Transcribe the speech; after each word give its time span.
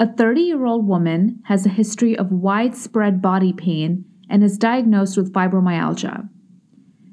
A 0.00 0.12
30 0.12 0.40
year 0.40 0.64
old 0.64 0.88
woman 0.88 1.40
has 1.44 1.64
a 1.64 1.68
history 1.68 2.18
of 2.18 2.32
widespread 2.32 3.22
body 3.22 3.52
pain 3.52 4.04
and 4.28 4.42
is 4.42 4.58
diagnosed 4.58 5.16
with 5.16 5.32
fibromyalgia. 5.32 6.28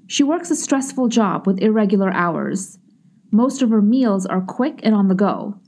She 0.08 0.24
works 0.24 0.50
a 0.50 0.56
stressful 0.56 1.10
job 1.10 1.46
with 1.46 1.62
irregular 1.62 2.12
hours. 2.12 2.80
Most 3.32 3.62
of 3.62 3.70
her 3.70 3.84
meals 3.84 4.26
are 4.26 4.42
quick 4.42 4.80
and 4.82 4.96
on 4.96 5.10
the 5.10 5.16
go. 5.16 5.60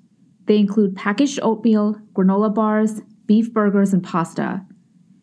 They 0.46 0.58
include 0.58 0.96
packaged 0.96 1.40
oatmeal, 1.44 1.98
granola 2.14 2.54
bars, 2.54 3.02
beef 3.28 3.54
burgers, 3.54 3.94
and 3.94 4.04
pasta. 4.04 4.66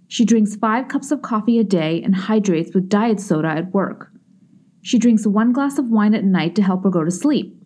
She 0.06 0.24
drinks 0.24 0.54
five 0.54 0.86
cups 0.86 1.10
of 1.10 1.22
coffee 1.22 1.58
a 1.58 1.64
day 1.64 2.00
and 2.02 2.14
hydrates 2.14 2.72
with 2.72 2.88
diet 2.88 3.18
soda 3.20 3.48
at 3.48 3.74
work. 3.74 4.12
She 4.80 4.98
drinks 4.98 5.26
one 5.26 5.52
glass 5.52 5.76
of 5.76 5.90
wine 5.90 6.14
at 6.14 6.24
night 6.24 6.54
to 6.54 6.62
help 6.62 6.84
her 6.84 6.90
go 6.90 7.02
to 7.02 7.10
sleep. 7.10 7.60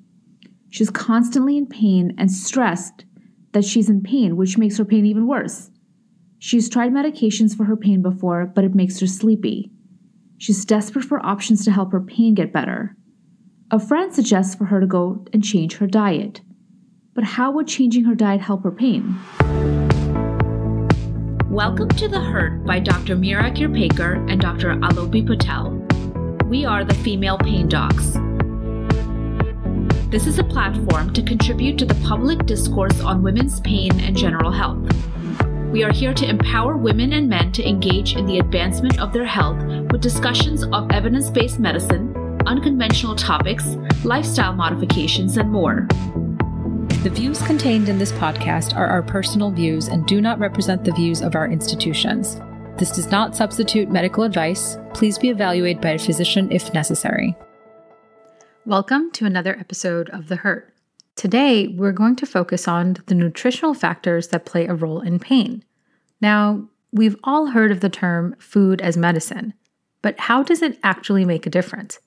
She's 0.71 0.91
constantly 0.91 1.59
in 1.59 1.67
pain 1.67 2.15
and 2.17 2.33
stressed 2.33 3.05
that 3.55 3.65
she's 3.65 3.89
in 3.89 4.03
pain, 4.03 4.37
which 4.37 4.59
makes 4.59 4.77
her 4.77 4.85
pain 4.85 5.07
even 5.07 5.27
worse. 5.27 5.71
She's 6.39 6.69
tried 6.69 6.93
medications 6.93 7.57
for 7.57 7.65
her 7.65 7.77
pain 7.77 8.03
before, 8.03 8.45
but 8.45 8.65
it 8.65 8.75
makes 8.75 9.01
her 9.01 9.07
sleepy. 9.07 9.71
She's 10.37 10.65
desperate 10.65 11.05
for 11.05 11.25
options 11.25 11.65
to 11.65 11.71
help 11.71 11.93
her 11.93 12.01
pain 12.01 12.35
get 12.35 12.53
better. 12.53 12.97
A 13.71 13.79
friend 13.79 14.13
suggests 14.13 14.55
for 14.55 14.67
her 14.67 14.81
to 14.81 14.87
go 14.87 15.25
and 15.33 15.43
change 15.43 15.77
her 15.77 15.87
diet. 15.87 16.43
But 17.15 17.25
how 17.25 17.53
would 17.53 17.69
changing 17.69 18.05
her 18.05 18.15
diet 18.15 18.41
help 18.41 18.65
her 18.65 18.73
pain? 18.73 19.17
Welcome 21.49 21.89
to 21.91 22.09
The 22.09 22.21
Hurt 22.21 22.67
by 22.67 22.81
Dr. 22.81 23.17
Meera 23.17 23.57
Kirpekar 23.57 24.29
and 24.31 24.41
Dr. 24.41 24.75
Alopi 24.75 25.25
Patel. 25.25 25.71
We 26.49 26.65
are 26.65 26.85
the 26.85 26.95
Female 26.95 27.39
Pain 27.39 27.69
Docs. 27.69 28.17
This 30.15 30.29
is 30.29 30.39
a 30.39 30.45
platform 30.45 31.13
to 31.15 31.25
contribute 31.25 31.77
to 31.79 31.85
the 31.85 32.01
public 32.07 32.47
discourse 32.47 33.01
on 33.01 33.21
women's 33.21 33.59
pain 33.63 33.99
and 33.99 34.17
general 34.17 34.53
health. 34.53 34.79
We 35.73 35.83
are 35.83 35.91
here 35.91 36.15
to 36.15 36.29
empower 36.29 36.77
women 36.77 37.15
and 37.15 37.29
men 37.29 37.51
to 37.51 37.69
engage 37.69 38.15
in 38.15 38.25
the 38.25 38.39
advancement 38.39 39.01
of 39.01 39.13
their 39.13 39.25
health 39.25 39.61
with 39.91 40.01
discussions 40.01 40.63
of 40.67 40.93
evidence 40.93 41.31
based 41.31 41.59
medicine, 41.59 42.15
unconventional 42.47 43.17
topics, 43.17 43.65
lifestyle 44.05 44.53
modifications, 44.53 45.37
and 45.37 45.51
more. 45.51 45.89
The 47.03 47.11
views 47.13 47.43
contained 47.43 47.89
in 47.89 47.99
this 47.99 48.13
podcast 48.13 48.77
are 48.77 48.87
our 48.87 49.03
personal 49.03 49.51
views 49.51 49.89
and 49.89 50.07
do 50.07 50.21
not 50.21 50.39
represent 50.39 50.85
the 50.85 50.93
views 50.93 51.23
of 51.23 51.35
our 51.35 51.51
institutions. 51.51 52.41
This 52.79 52.93
does 52.93 53.11
not 53.11 53.35
substitute 53.35 53.91
medical 53.91 54.23
advice. 54.23 54.79
Please 54.93 55.19
be 55.19 55.31
evaluated 55.31 55.83
by 55.83 55.91
a 55.91 55.99
physician 55.99 56.53
if 56.53 56.73
necessary. 56.73 57.37
Welcome 58.67 59.11
to 59.11 59.27
another 59.27 59.59
episode 59.61 60.09
of 60.09 60.29
The 60.29 60.37
Hurt. 60.37 60.73
Today, 61.17 61.69
we're 61.69 61.93
going 61.93 62.17
to 62.17 62.25
focus 62.25 62.67
on 62.67 62.97
the 63.09 63.15
nutritional 63.15 63.75
factors 63.75 64.29
that 64.29 64.47
play 64.47 64.67
a 64.67 64.73
role 64.73 65.03
in 65.03 65.19
pain. 65.19 65.63
Now, 66.23 66.67
we've 66.91 67.17
all 67.25 67.49
heard 67.49 67.71
of 67.71 67.81
the 67.81 67.91
term 67.91 68.35
food 68.39 68.81
as 68.81 68.97
medicine, 68.97 69.53
but 70.01 70.19
how 70.19 70.43
does 70.43 70.63
it 70.63 70.79
actually 70.83 71.27
make 71.27 71.45
a 71.45 71.51
difference? 71.51 71.99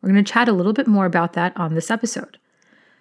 We're 0.00 0.12
going 0.12 0.24
to 0.24 0.32
chat 0.32 0.48
a 0.48 0.54
little 0.54 0.72
bit 0.72 0.86
more 0.86 1.04
about 1.04 1.34
that 1.34 1.54
on 1.58 1.74
this 1.74 1.90
episode. 1.90 2.38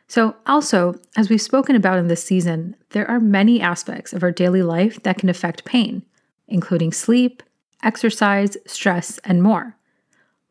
So, 0.09 0.35
also, 0.45 0.99
as 1.15 1.29
we've 1.29 1.39
spoken 1.39 1.77
about 1.77 1.97
in 1.97 2.09
this 2.09 2.25
season, 2.25 2.75
there 2.89 3.09
are 3.09 3.21
many 3.21 3.61
aspects 3.61 4.11
of 4.11 4.21
our 4.21 4.33
daily 4.33 4.63
life 4.63 5.01
that 5.03 5.17
can 5.17 5.29
affect 5.29 5.63
pain, 5.63 6.03
including 6.49 6.91
sleep, 6.91 7.41
exercise, 7.83 8.57
stress, 8.67 9.17
and 9.19 9.41
more. 9.41 9.77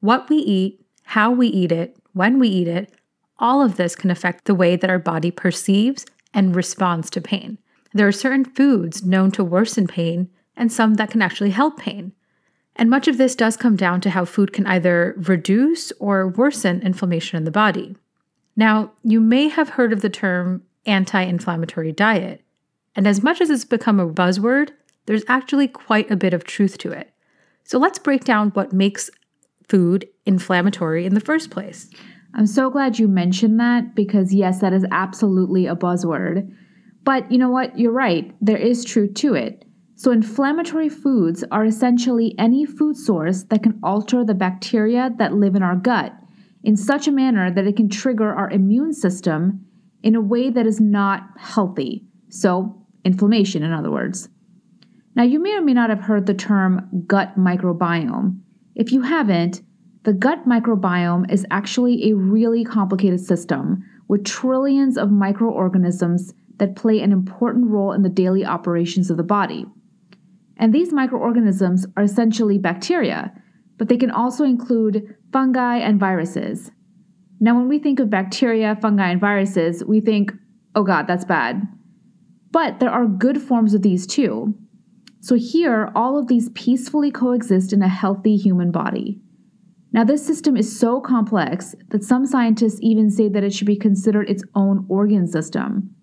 What 0.01 0.31
we 0.31 0.37
eat, 0.37 0.83
how 1.03 1.31
we 1.33 1.49
eat 1.49 1.71
it, 1.71 1.99
when 2.12 2.39
we 2.39 2.48
eat 2.48 2.69
it, 2.69 2.92
all 3.39 3.62
of 3.62 3.77
this 3.77 3.97
can 3.97 4.11
affect 4.11 4.44
the 4.44 4.55
way 4.55 4.77
that 4.77 4.91
our 4.91 4.98
body 4.98 5.30
perceives 5.30 6.05
and 6.34 6.55
responds 6.55 7.11
to 7.11 7.20
pain. 7.20 7.58
There 7.92 8.06
are 8.06 8.12
certain 8.12 8.44
foods 8.44 9.05
known 9.05 9.30
to 9.33 9.44
worsen 9.44 9.86
pain 9.86 10.28
and 10.56 10.70
some 10.70 10.94
that 10.94 11.11
can 11.11 11.22
actually 11.22 11.50
help 11.50 11.78
pain. 11.78 12.12
And 12.77 12.88
much 12.88 13.08
of 13.08 13.19
this 13.19 13.34
does 13.34 13.56
come 13.56 13.77
down 13.77 14.00
to 14.03 14.11
how 14.11 14.25
food 14.25 14.53
can 14.53 14.66
either 14.66 15.14
reduce 15.16 15.91
or 15.93 16.28
worsen 16.28 16.82
inflammation 16.82 17.37
in 17.37 17.44
the 17.44 17.50
body. 17.50 17.97
Now, 18.56 18.93
you 19.03 19.20
may 19.20 19.49
have 19.49 19.70
heard 19.70 19.93
of 19.93 20.03
the 20.03 20.10
term 20.10 20.62
anti 20.87 21.22
inflammatory 21.22 21.93
diet, 21.93 22.43
and 22.94 23.06
as 23.06 23.22
much 23.22 23.41
as 23.41 23.50
it's 23.50 23.65
become 23.65 24.00
a 24.00 24.09
buzzword, 24.09 24.70
there's 25.06 25.25
actually 25.28 25.69
quite 25.69 26.10
a 26.10 26.16
bit 26.16 26.34
of 26.34 26.44
truth 26.44 26.78
to 26.78 26.93
it. 26.93 27.12
So 27.65 27.78
let's 27.78 27.99
break 27.99 28.25
down 28.25 28.50
what 28.50 28.72
makes 28.72 29.10
food 29.69 30.09
inflammatory 30.31 31.05
in 31.05 31.15
the 31.15 31.21
first 31.21 31.51
place. 31.51 31.91
I'm 32.35 32.47
so 32.47 32.71
glad 32.71 32.99
you 32.99 33.09
mentioned 33.09 33.59
that 33.59 33.97
because, 33.97 34.33
yes, 34.33 34.61
that 34.61 34.73
is 34.73 34.87
absolutely 34.93 35.67
a 35.67 35.75
buzzword. 35.75 36.49
But 37.03 37.31
you 37.33 37.37
know 37.37 37.51
what? 37.51 37.77
You're 37.77 37.93
right. 37.93 38.33
There 38.41 38.57
is 38.57 38.85
truth 38.85 39.15
to 39.15 39.35
it. 39.35 39.65
So, 39.97 40.13
inflammatory 40.13 40.89
foods 40.89 41.45
are 41.51 41.65
essentially 41.65 42.35
any 42.39 42.65
food 42.65 42.97
source 42.97 43.43
that 43.45 43.63
can 43.63 43.79
alter 43.83 44.25
the 44.25 44.35
bacteria 44.35 45.11
that 45.19 45.35
live 45.35 45.57
in 45.57 45.63
our 45.63 45.77
gut 45.77 46.15
in 46.62 46.77
such 46.77 47.09
a 47.09 47.12
manner 47.12 47.51
that 47.51 47.67
it 47.67 47.77
can 47.77 47.89
trigger 47.89 48.33
our 48.33 48.51
immune 48.51 48.93
system 48.95 49.67
in 50.03 50.15
a 50.15 50.21
way 50.21 50.49
that 50.49 50.67
is 50.67 50.81
not 50.81 51.23
healthy. 51.37 52.05
So, 52.31 52.87
inflammation, 53.05 53.62
in 53.62 53.73
other 53.73 53.91
words. 53.91 54.29
Now, 55.17 55.25
you 55.25 55.41
may 55.41 55.55
or 55.57 55.61
may 55.61 55.75
not 55.75 55.91
have 55.91 56.01
heard 56.01 56.27
the 56.27 56.35
term 56.35 57.05
gut 57.07 57.37
microbiome. 57.37 58.41
If 58.75 58.93
you 58.93 59.03
haven't, 59.03 59.62
the 60.05 60.12
gut 60.12 60.49
microbiome 60.49 61.31
is 61.31 61.47
actually 61.50 62.11
a 62.11 62.16
really 62.16 62.65
complicated 62.65 63.21
system 63.21 63.84
with 64.09 64.25
trillions 64.25 64.97
of 64.97 65.11
microorganisms 65.11 66.34
that 66.56 66.77
play 66.77 67.00
an 67.00 67.12
important 67.12 67.66
role 67.69 67.93
in 67.93 68.03
the 68.03 68.09
daily 68.09 68.44
operations 68.44 69.11
of 69.11 69.16
the 69.16 69.22
body. 69.22 69.66
And 70.56 70.75
these 70.75 70.93
microorganisms 70.93 71.87
are 71.97 72.03
essentially 72.03 72.59
bacteria, 72.59 73.33
but 73.78 73.88
they 73.88 73.97
can 73.97 74.11
also 74.11 74.44
include 74.44 75.16
fungi, 75.33 75.77
and 75.77 76.00
viruses. 76.00 76.71
Now, 77.38 77.56
when 77.56 77.69
we 77.69 77.78
think 77.78 78.00
of 78.00 78.11
bacteria, 78.11 78.77
fungi, 78.81 79.11
and 79.11 79.21
viruses, 79.21 79.84
we 79.84 80.00
think, 80.00 80.32
oh 80.75 80.82
God, 80.82 81.06
that's 81.06 81.25
bad. 81.25 81.62
But 82.50 82.81
there 82.81 82.91
are 82.91 83.06
good 83.06 83.41
forms 83.41 83.75
of 83.75 83.82
these 83.82 84.06
too. 84.06 84.55
So, 85.21 85.37
here, 85.37 85.91
all 85.94 86.19
of 86.19 86.28
these 86.28 86.49
peacefully 86.50 87.11
coexist 87.11 87.72
in 87.72 87.82
a 87.82 87.88
healthy 87.88 88.37
human 88.37 88.71
body. 88.71 89.21
Now, 89.93 90.05
this 90.05 90.25
system 90.25 90.56
is 90.56 90.78
so 90.78 91.01
complex 91.01 91.75
that 91.89 92.05
some 92.05 92.25
scientists 92.25 92.78
even 92.81 93.11
say 93.11 93.28
that 93.28 93.43
it 93.43 93.53
should 93.53 93.67
be 93.67 93.77
considered 93.77 94.31
its 94.31 94.45
own 94.55 94.87
organ 94.89 95.27
system. 95.27 95.95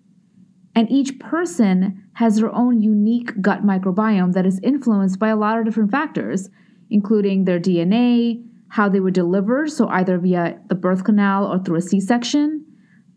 And 0.74 0.90
each 0.90 1.18
person 1.18 2.04
has 2.14 2.36
their 2.36 2.54
own 2.54 2.82
unique 2.82 3.40
gut 3.40 3.64
microbiome 3.64 4.34
that 4.34 4.46
is 4.46 4.60
influenced 4.62 5.18
by 5.18 5.28
a 5.28 5.36
lot 5.36 5.58
of 5.58 5.64
different 5.64 5.90
factors, 5.90 6.50
including 6.90 7.44
their 7.44 7.58
DNA, 7.58 8.44
how 8.68 8.88
they 8.88 9.00
were 9.00 9.10
delivered, 9.10 9.70
so 9.70 9.88
either 9.88 10.18
via 10.18 10.58
the 10.68 10.74
birth 10.74 11.04
canal 11.04 11.46
or 11.46 11.58
through 11.58 11.78
a 11.78 11.82
C 11.82 12.00
section, 12.00 12.64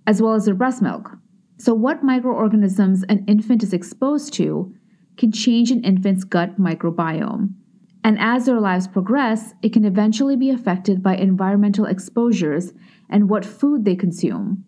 as 0.08 0.22
well 0.22 0.34
as 0.34 0.46
their 0.46 0.56
breast 0.56 0.82
milk. 0.82 1.12
So, 1.58 1.74
what 1.74 2.04
microorganisms 2.04 3.04
an 3.10 3.26
infant 3.28 3.62
is 3.62 3.74
exposed 3.74 4.34
to 4.36 4.74
can 5.18 5.32
change 5.32 5.70
an 5.70 5.84
infant's 5.84 6.24
gut 6.24 6.60
microbiome. 6.60 7.54
And 8.04 8.18
as 8.20 8.46
their 8.46 8.60
lives 8.60 8.88
progress, 8.88 9.54
it 9.62 9.74
can 9.74 9.86
eventually 9.86 10.36
be 10.36 10.50
affected 10.50 11.04
by 11.04 11.16
environmental 11.16 11.86
exposures 11.86 12.74
and 13.10 13.30
what 13.30 13.46
food 13.46 13.86
they 13.86 13.96
consume. 13.96 14.66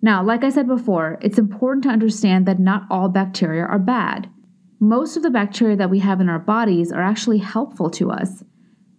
Now, 0.00 0.22
like 0.22 0.44
I 0.44 0.50
said 0.50 0.68
before, 0.68 1.18
it's 1.20 1.38
important 1.38 1.82
to 1.84 1.90
understand 1.90 2.46
that 2.46 2.60
not 2.60 2.86
all 2.88 3.08
bacteria 3.08 3.64
are 3.64 3.80
bad. 3.80 4.30
Most 4.78 5.16
of 5.16 5.24
the 5.24 5.30
bacteria 5.30 5.74
that 5.76 5.90
we 5.90 5.98
have 5.98 6.20
in 6.20 6.28
our 6.28 6.38
bodies 6.38 6.92
are 6.92 7.02
actually 7.02 7.38
helpful 7.38 7.90
to 7.90 8.12
us. 8.12 8.44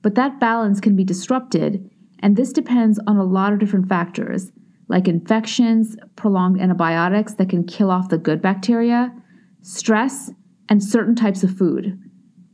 But 0.02 0.16
that 0.16 0.40
balance 0.40 0.82
can 0.82 0.98
be 0.98 1.06
disrupted, 1.06 1.90
and 2.20 2.36
this 2.36 2.52
depends 2.52 3.00
on 3.08 3.16
a 3.16 3.24
lot 3.24 3.54
of 3.54 3.60
different 3.60 3.88
factors, 3.88 4.52
like 4.90 5.08
infections, 5.08 5.96
prolonged 6.18 6.60
antibiotics 6.60 7.36
that 7.36 7.48
can 7.48 7.64
kill 7.64 7.92
off 7.92 8.10
the 8.10 8.18
good 8.18 8.42
bacteria, 8.42 9.14
stress, 9.62 10.32
and 10.68 10.84
certain 10.84 11.16
types 11.16 11.44
of 11.44 11.58
food. 11.58 11.98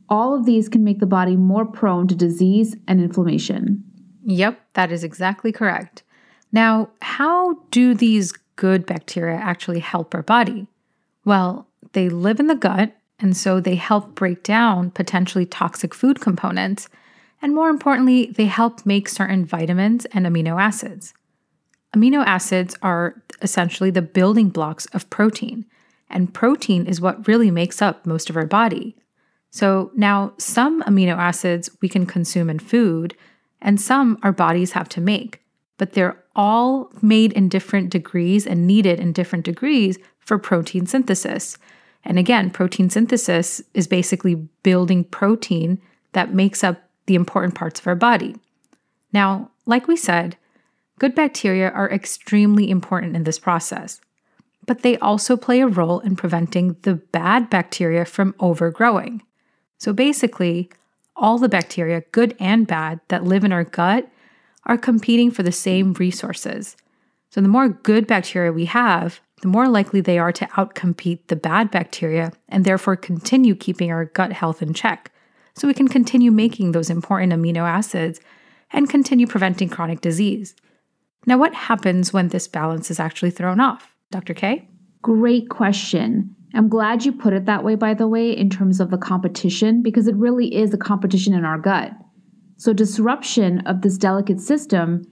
All 0.08 0.34
of 0.34 0.46
these 0.46 0.68
can 0.68 0.84
make 0.84 1.00
the 1.00 1.06
body 1.06 1.36
more 1.36 1.64
prone 1.64 2.06
to 2.08 2.14
disease 2.14 2.76
and 2.86 3.00
inflammation. 3.00 3.82
Yep, 4.24 4.60
that 4.74 4.92
is 4.92 5.04
exactly 5.04 5.52
correct. 5.52 6.02
Now, 6.52 6.90
how 7.02 7.54
do 7.70 7.94
these 7.94 8.32
good 8.56 8.86
bacteria 8.86 9.36
actually 9.36 9.80
help 9.80 10.14
our 10.14 10.22
body? 10.22 10.66
Well, 11.24 11.66
they 11.92 12.08
live 12.08 12.40
in 12.40 12.46
the 12.46 12.54
gut, 12.54 12.96
and 13.18 13.36
so 13.36 13.60
they 13.60 13.74
help 13.74 14.14
break 14.14 14.42
down 14.42 14.90
potentially 14.90 15.46
toxic 15.46 15.94
food 15.94 16.20
components 16.20 16.88
and 17.42 17.54
more 17.54 17.68
importantly, 17.68 18.26
they 18.26 18.46
help 18.46 18.84
make 18.86 19.08
certain 19.08 19.44
vitamins 19.44 20.04
and 20.06 20.26
amino 20.26 20.60
acids. 20.60 21.14
Amino 21.94 22.24
acids 22.24 22.74
are 22.82 23.22
essentially 23.42 23.90
the 23.90 24.02
building 24.02 24.48
blocks 24.48 24.86
of 24.86 25.08
protein, 25.10 25.66
and 26.10 26.32
protein 26.32 26.86
is 26.86 27.00
what 27.00 27.26
really 27.28 27.50
makes 27.50 27.80
up 27.82 28.06
most 28.06 28.30
of 28.30 28.36
our 28.36 28.46
body. 28.46 28.96
So 29.56 29.90
now, 29.96 30.34
some 30.36 30.82
amino 30.82 31.16
acids 31.16 31.70
we 31.80 31.88
can 31.88 32.04
consume 32.04 32.50
in 32.50 32.58
food, 32.58 33.16
and 33.62 33.80
some 33.80 34.18
our 34.22 34.30
bodies 34.30 34.72
have 34.72 34.86
to 34.90 35.00
make, 35.00 35.40
but 35.78 35.94
they're 35.94 36.22
all 36.36 36.92
made 37.00 37.32
in 37.32 37.48
different 37.48 37.88
degrees 37.88 38.46
and 38.46 38.66
needed 38.66 39.00
in 39.00 39.14
different 39.14 39.46
degrees 39.46 39.96
for 40.18 40.36
protein 40.38 40.84
synthesis. 40.84 41.56
And 42.04 42.18
again, 42.18 42.50
protein 42.50 42.90
synthesis 42.90 43.62
is 43.72 43.86
basically 43.86 44.34
building 44.62 45.04
protein 45.04 45.80
that 46.12 46.34
makes 46.34 46.62
up 46.62 46.82
the 47.06 47.14
important 47.14 47.54
parts 47.54 47.80
of 47.80 47.86
our 47.86 47.94
body. 47.94 48.36
Now, 49.10 49.50
like 49.64 49.88
we 49.88 49.96
said, 49.96 50.36
good 50.98 51.14
bacteria 51.14 51.70
are 51.70 51.90
extremely 51.90 52.68
important 52.68 53.16
in 53.16 53.24
this 53.24 53.38
process, 53.38 54.02
but 54.66 54.82
they 54.82 54.98
also 54.98 55.34
play 55.34 55.62
a 55.62 55.66
role 55.66 56.00
in 56.00 56.14
preventing 56.14 56.76
the 56.82 56.96
bad 56.96 57.48
bacteria 57.48 58.04
from 58.04 58.34
overgrowing. 58.38 59.22
So 59.78 59.92
basically, 59.92 60.70
all 61.16 61.38
the 61.38 61.48
bacteria, 61.48 62.02
good 62.12 62.36
and 62.38 62.66
bad, 62.66 63.00
that 63.08 63.24
live 63.24 63.44
in 63.44 63.52
our 63.52 63.64
gut 63.64 64.08
are 64.64 64.78
competing 64.78 65.30
for 65.30 65.42
the 65.42 65.52
same 65.52 65.92
resources. 65.94 66.76
So 67.30 67.40
the 67.40 67.48
more 67.48 67.68
good 67.68 68.06
bacteria 68.06 68.52
we 68.52 68.66
have, 68.66 69.20
the 69.42 69.48
more 69.48 69.68
likely 69.68 70.00
they 70.00 70.18
are 70.18 70.32
to 70.32 70.46
outcompete 70.46 71.26
the 71.26 71.36
bad 71.36 71.70
bacteria 71.70 72.32
and 72.48 72.64
therefore 72.64 72.96
continue 72.96 73.54
keeping 73.54 73.90
our 73.90 74.06
gut 74.06 74.32
health 74.32 74.62
in 74.62 74.72
check. 74.74 75.12
So 75.54 75.66
we 75.66 75.74
can 75.74 75.88
continue 75.88 76.30
making 76.30 76.72
those 76.72 76.90
important 76.90 77.32
amino 77.32 77.62
acids 77.62 78.20
and 78.72 78.90
continue 78.90 79.26
preventing 79.26 79.68
chronic 79.68 80.00
disease. 80.00 80.54
Now, 81.26 81.38
what 81.38 81.54
happens 81.54 82.12
when 82.12 82.28
this 82.28 82.46
balance 82.46 82.90
is 82.90 83.00
actually 83.00 83.30
thrown 83.30 83.60
off? 83.60 83.94
Dr. 84.10 84.34
K? 84.34 84.68
Great 85.02 85.48
question. 85.48 86.35
I'm 86.56 86.70
glad 86.70 87.04
you 87.04 87.12
put 87.12 87.34
it 87.34 87.44
that 87.44 87.64
way, 87.64 87.74
by 87.74 87.92
the 87.92 88.08
way, 88.08 88.30
in 88.30 88.48
terms 88.48 88.80
of 88.80 88.90
the 88.90 88.96
competition, 88.96 89.82
because 89.82 90.06
it 90.06 90.16
really 90.16 90.54
is 90.54 90.72
a 90.72 90.78
competition 90.78 91.34
in 91.34 91.44
our 91.44 91.58
gut. 91.58 91.92
So, 92.56 92.72
disruption 92.72 93.60
of 93.66 93.82
this 93.82 93.98
delicate 93.98 94.40
system 94.40 95.02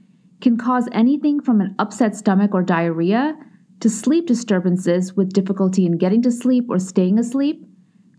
can 0.41 0.57
cause 0.57 0.89
anything 0.93 1.43
from 1.43 1.61
an 1.61 1.75
upset 1.79 2.17
stomach 2.17 2.55
or 2.55 2.63
diarrhea 2.63 3.37
to 3.81 3.91
sleep 3.91 4.27
disturbances 4.27 5.15
with 5.15 5.35
difficulty 5.35 5.85
in 5.85 5.99
getting 5.99 6.23
to 6.23 6.31
sleep 6.31 6.65
or 6.71 6.79
staying 6.79 7.19
asleep, 7.19 7.63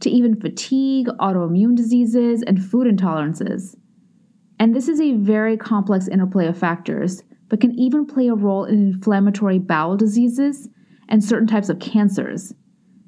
to 0.01 0.10
even 0.12 0.39
fatigue, 0.39 1.07
autoimmune 1.19 1.75
diseases, 1.75 2.44
and 2.45 2.63
food 2.63 2.86
intolerances. 2.86 3.75
And 4.60 4.75
this 4.75 4.88
is 4.88 5.01
a 5.01 5.13
very 5.13 5.57
complex 5.57 6.07
interplay 6.07 6.45
of 6.45 6.60
factors, 6.60 7.24
but 7.50 7.60
can 7.60 7.74
even 7.80 8.06
play 8.06 8.27
a 8.27 8.36
role 8.36 8.66
in 8.66 8.94
inflammatory 8.94 9.57
bowel 9.57 9.98
diseases 9.98 10.69
and 11.10 11.24
certain 11.24 11.48
types 11.48 11.69
of 11.69 11.80
cancers. 11.80 12.54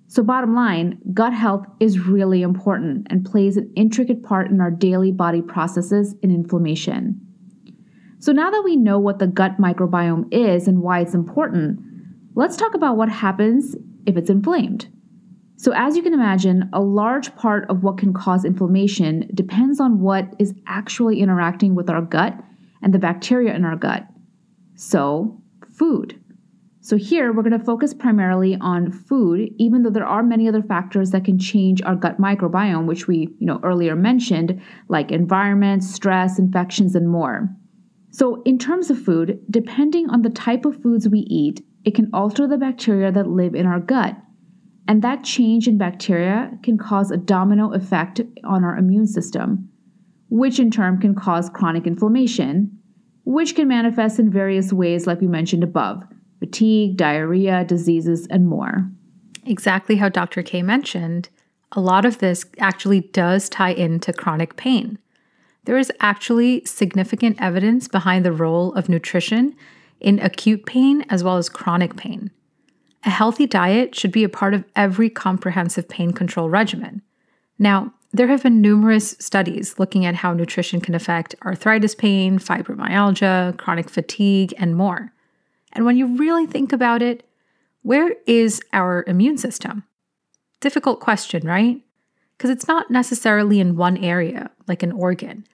So, 0.10 0.24
bottom 0.24 0.56
line, 0.56 1.00
gut 1.14 1.34
health 1.34 1.66
is 1.82 2.00
really 2.00 2.42
important 2.42 3.08
and 3.10 3.26
plays 3.26 3.58
an 3.58 3.72
intricate 3.76 4.24
part 4.24 4.50
in 4.50 4.62
our 4.62 4.72
daily 4.72 5.12
body 5.12 5.42
processes 5.42 6.16
and 6.24 6.32
inflammation. 6.32 7.20
So, 8.20 8.32
now 8.32 8.50
that 8.50 8.64
we 8.64 8.78
know 8.78 9.00
what 9.00 9.20
the 9.20 9.28
gut 9.28 9.58
microbiome 9.58 10.34
is 10.34 10.68
and 10.68 10.82
why 10.82 11.02
it's 11.02 11.14
important, 11.14 11.80
let's 12.36 12.56
talk 12.56 12.74
about 12.74 12.96
what 12.96 13.10
happens 13.10 13.76
if 14.06 14.16
it's 14.16 14.30
inflamed. 14.30 14.88
So, 15.58 15.74
as 15.76 15.98
you 15.98 16.04
can 16.04 16.14
imagine, 16.14 16.70
a 16.72 16.80
large 16.82 17.36
part 17.36 17.70
of 17.70 17.84
what 17.84 17.98
can 17.98 18.14
cause 18.14 18.46
inflammation 18.46 19.30
depends 19.34 19.82
on 19.82 20.00
what 20.00 20.34
is 20.40 20.54
actually 20.68 21.20
interacting 21.20 21.76
with 21.76 21.90
our 21.90 22.02
gut 22.02 22.34
and 22.82 22.94
the 22.94 23.00
bacteria 23.00 23.54
in 23.54 23.66
our 23.66 23.76
gut. 23.76 24.08
So, 24.76 25.42
food. 25.74 26.18
So 26.88 26.96
here 26.96 27.34
we're 27.34 27.44
going 27.44 27.60
to 27.60 27.66
focus 27.66 27.94
primarily 27.94 28.56
on 28.62 28.94
food, 28.94 29.50
even 29.58 29.84
though 29.84 29.90
there 29.90 30.06
are 30.06 30.24
many 30.24 30.48
other 30.48 30.64
factors 30.64 31.12
that 31.12 31.26
can 31.26 31.38
change 31.38 31.82
our 31.82 31.98
gut 31.98 32.18
microbiome, 32.18 32.86
which 32.86 33.10
we, 33.10 33.28
you 33.40 33.46
know, 33.46 33.60
earlier 33.62 33.94
mentioned, 33.94 34.62
like 34.88 35.12
environment, 35.12 35.84
stress, 35.84 36.40
infections, 36.40 36.96
and 36.96 37.10
more. 37.10 37.50
So 38.12 38.42
in 38.44 38.58
terms 38.58 38.90
of 38.90 39.04
food, 39.04 39.38
depending 39.50 40.10
on 40.10 40.22
the 40.22 40.30
type 40.30 40.64
of 40.64 40.82
foods 40.82 41.10
we 41.10 41.26
eat, 41.28 41.62
it 41.84 41.94
can 41.94 42.10
alter 42.14 42.48
the 42.48 42.58
bacteria 42.58 43.12
that 43.12 43.28
live 43.28 43.54
in 43.54 43.66
our 43.66 43.82
gut. 43.82 44.16
And 44.88 45.02
that 45.02 45.26
change 45.26 45.68
in 45.68 45.78
bacteria 45.78 46.58
can 46.64 46.78
cause 46.78 47.12
a 47.12 47.18
domino 47.18 47.74
effect 47.74 48.22
on 48.46 48.64
our 48.64 48.78
immune 48.78 49.08
system, 49.08 49.68
which 50.30 50.58
in 50.58 50.72
turn 50.72 51.02
can 51.02 51.16
cause 51.16 51.50
chronic 51.50 51.86
inflammation, 51.86 52.80
which 53.26 53.56
can 53.56 53.68
manifest 53.68 54.20
in 54.20 54.32
various 54.32 54.72
ways, 54.72 55.06
like 55.06 55.20
we 55.20 55.28
mentioned 55.28 55.66
above 55.66 56.02
fatigue, 56.40 56.98
diarrhea, 56.98 57.64
diseases, 57.64 58.28
and 58.28 58.48
more. 58.48 58.90
Exactly 59.46 59.96
how 59.96 60.10
Dr. 60.10 60.44
K 60.44 60.62
mentioned, 60.62 61.30
a 61.72 61.82
lot 61.82 62.06
of 62.06 62.20
this 62.20 62.46
actually 62.60 63.02
does 63.02 63.50
tie 63.50 63.72
into 63.72 64.14
chronic 64.14 64.56
pain. 64.56 64.98
There 65.66 65.78
is 65.78 65.92
actually 66.00 66.64
significant 66.66 67.38
evidence 67.42 67.88
behind 67.88 68.24
the 68.24 68.32
role 68.32 68.74
of 68.74 68.88
nutrition 68.88 69.56
in 70.00 70.20
acute 70.20 70.66
pain 70.66 71.06
as 71.10 71.24
well 71.24 71.38
as 71.38 71.50
chronic 71.50 71.98
pain. 71.98 72.32
A 73.04 73.10
healthy 73.10 73.46
diet 73.46 73.96
should 73.96 74.12
be 74.12 74.24
a 74.24 74.30
part 74.30 74.54
of 74.54 74.64
every 74.76 75.10
comprehensive 75.10 75.90
pain 75.90 76.12
control 76.12 76.50
regimen. 76.50 77.02
Now, 77.60 77.94
there 78.14 78.28
have 78.28 78.44
been 78.44 78.62
numerous 78.62 79.16
studies 79.20 79.78
looking 79.78 80.06
at 80.06 80.16
how 80.16 80.34
nutrition 80.34 80.80
can 80.80 80.96
affect 80.96 81.36
arthritis 81.44 81.96
pain, 81.96 82.40
fibromyalgia, 82.40 83.58
chronic 83.58 83.90
fatigue, 83.90 84.54
and 84.58 84.76
more. 84.76 85.14
And 85.74 85.86
when 85.86 85.98
you 85.98 86.18
really 86.18 86.46
think 86.46 86.72
about 86.72 87.02
it, 87.02 87.24
where 87.82 88.16
is 88.26 88.62
our 88.74 89.04
immune 89.08 89.38
system? 89.38 89.84
Difficult 90.60 91.00
question, 91.00 91.46
right? 91.48 91.82
Because 92.38 92.50
it's 92.50 92.68
not 92.68 92.92
necessarily 92.92 93.60
in 93.60 93.78
one 93.78 93.98
area, 93.98 94.52
like 94.68 94.84
an 94.84 94.92
organ. 94.92 95.46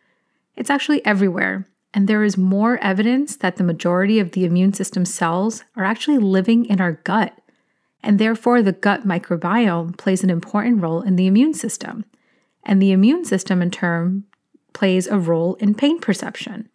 It's 0.56 0.69
actually 0.69 1.06
everywhere, 1.06 1.68
and 1.94 2.07
there 2.07 2.24
is 2.24 2.38
more 2.38 2.77
evidence 2.77 3.36
that 3.38 3.57
the 3.57 3.63
majority 3.63 4.19
of 4.19 4.31
the 4.31 4.45
immune 4.45 4.74
system 4.74 5.06
cells 5.06 5.63
are 5.75 5.83
actually 5.83 6.18
living 6.18 6.65
in 6.65 6.81
our 6.81 6.94
gut. 6.94 7.38
And 8.01 8.19
therefore, 8.19 8.62
the 8.62 8.74
gut 8.74 9.07
microbiome 9.07 9.98
plays 9.98 10.24
an 10.24 10.30
important 10.30 10.81
role 10.81 11.01
in 11.01 11.15
the 11.15 11.27
immune 11.27 11.54
system. 11.54 12.06
And 12.63 12.81
the 12.81 12.92
immune 12.92 13.25
system, 13.25 13.62
in 13.62 13.71
turn, 13.71 14.24
plays 14.74 15.07
a 15.07 15.19
role 15.19 15.56
in 15.56 15.75
pain 15.75 16.00
perception. 16.00 16.69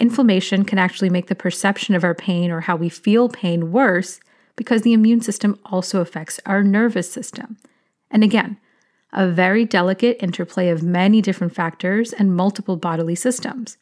Inflammation 0.00 0.64
can 0.64 0.78
actually 0.78 1.10
make 1.10 1.26
the 1.26 1.34
perception 1.34 1.94
of 1.94 2.04
our 2.04 2.14
pain 2.14 2.50
or 2.50 2.60
how 2.60 2.74
we 2.74 2.88
feel 2.88 3.28
pain 3.28 3.70
worse 3.70 4.18
because 4.56 4.80
the 4.80 4.94
immune 4.94 5.20
system 5.20 5.58
also 5.66 6.00
affects 6.00 6.40
our 6.46 6.62
nervous 6.62 7.12
system. 7.12 7.58
And 8.10 8.24
again, 8.24 8.56
a 9.12 9.28
very 9.28 9.66
delicate 9.66 10.16
interplay 10.22 10.70
of 10.70 10.82
many 10.82 11.20
different 11.20 11.54
factors 11.54 12.14
and 12.14 12.34
multiple 12.34 12.76
bodily 12.76 13.14
systems. 13.14 13.76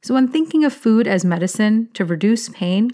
So, 0.00 0.14
when 0.14 0.28
thinking 0.28 0.64
of 0.64 0.72
food 0.72 1.06
as 1.06 1.26
medicine 1.26 1.90
to 1.92 2.06
reduce 2.06 2.48
pain, 2.48 2.92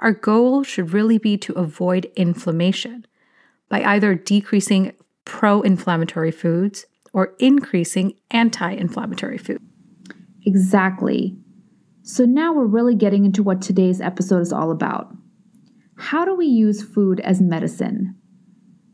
our 0.00 0.12
goal 0.12 0.64
should 0.64 0.92
really 0.92 1.18
be 1.18 1.36
to 1.38 1.52
avoid 1.52 2.10
inflammation 2.16 3.06
by 3.68 3.84
either 3.84 4.16
decreasing 4.16 4.94
pro 5.24 5.62
inflammatory 5.62 6.32
foods 6.32 6.86
or 7.12 7.34
increasing 7.38 8.14
anti 8.32 8.72
inflammatory 8.72 9.38
foods. 9.38 9.62
Exactly. 10.44 11.36
So 12.10 12.24
now 12.24 12.52
we're 12.52 12.66
really 12.66 12.96
getting 12.96 13.24
into 13.24 13.44
what 13.44 13.62
today's 13.62 14.00
episode 14.00 14.40
is 14.40 14.52
all 14.52 14.72
about. 14.72 15.14
How 15.96 16.24
do 16.24 16.34
we 16.34 16.46
use 16.46 16.82
food 16.82 17.20
as 17.20 17.40
medicine? 17.40 18.16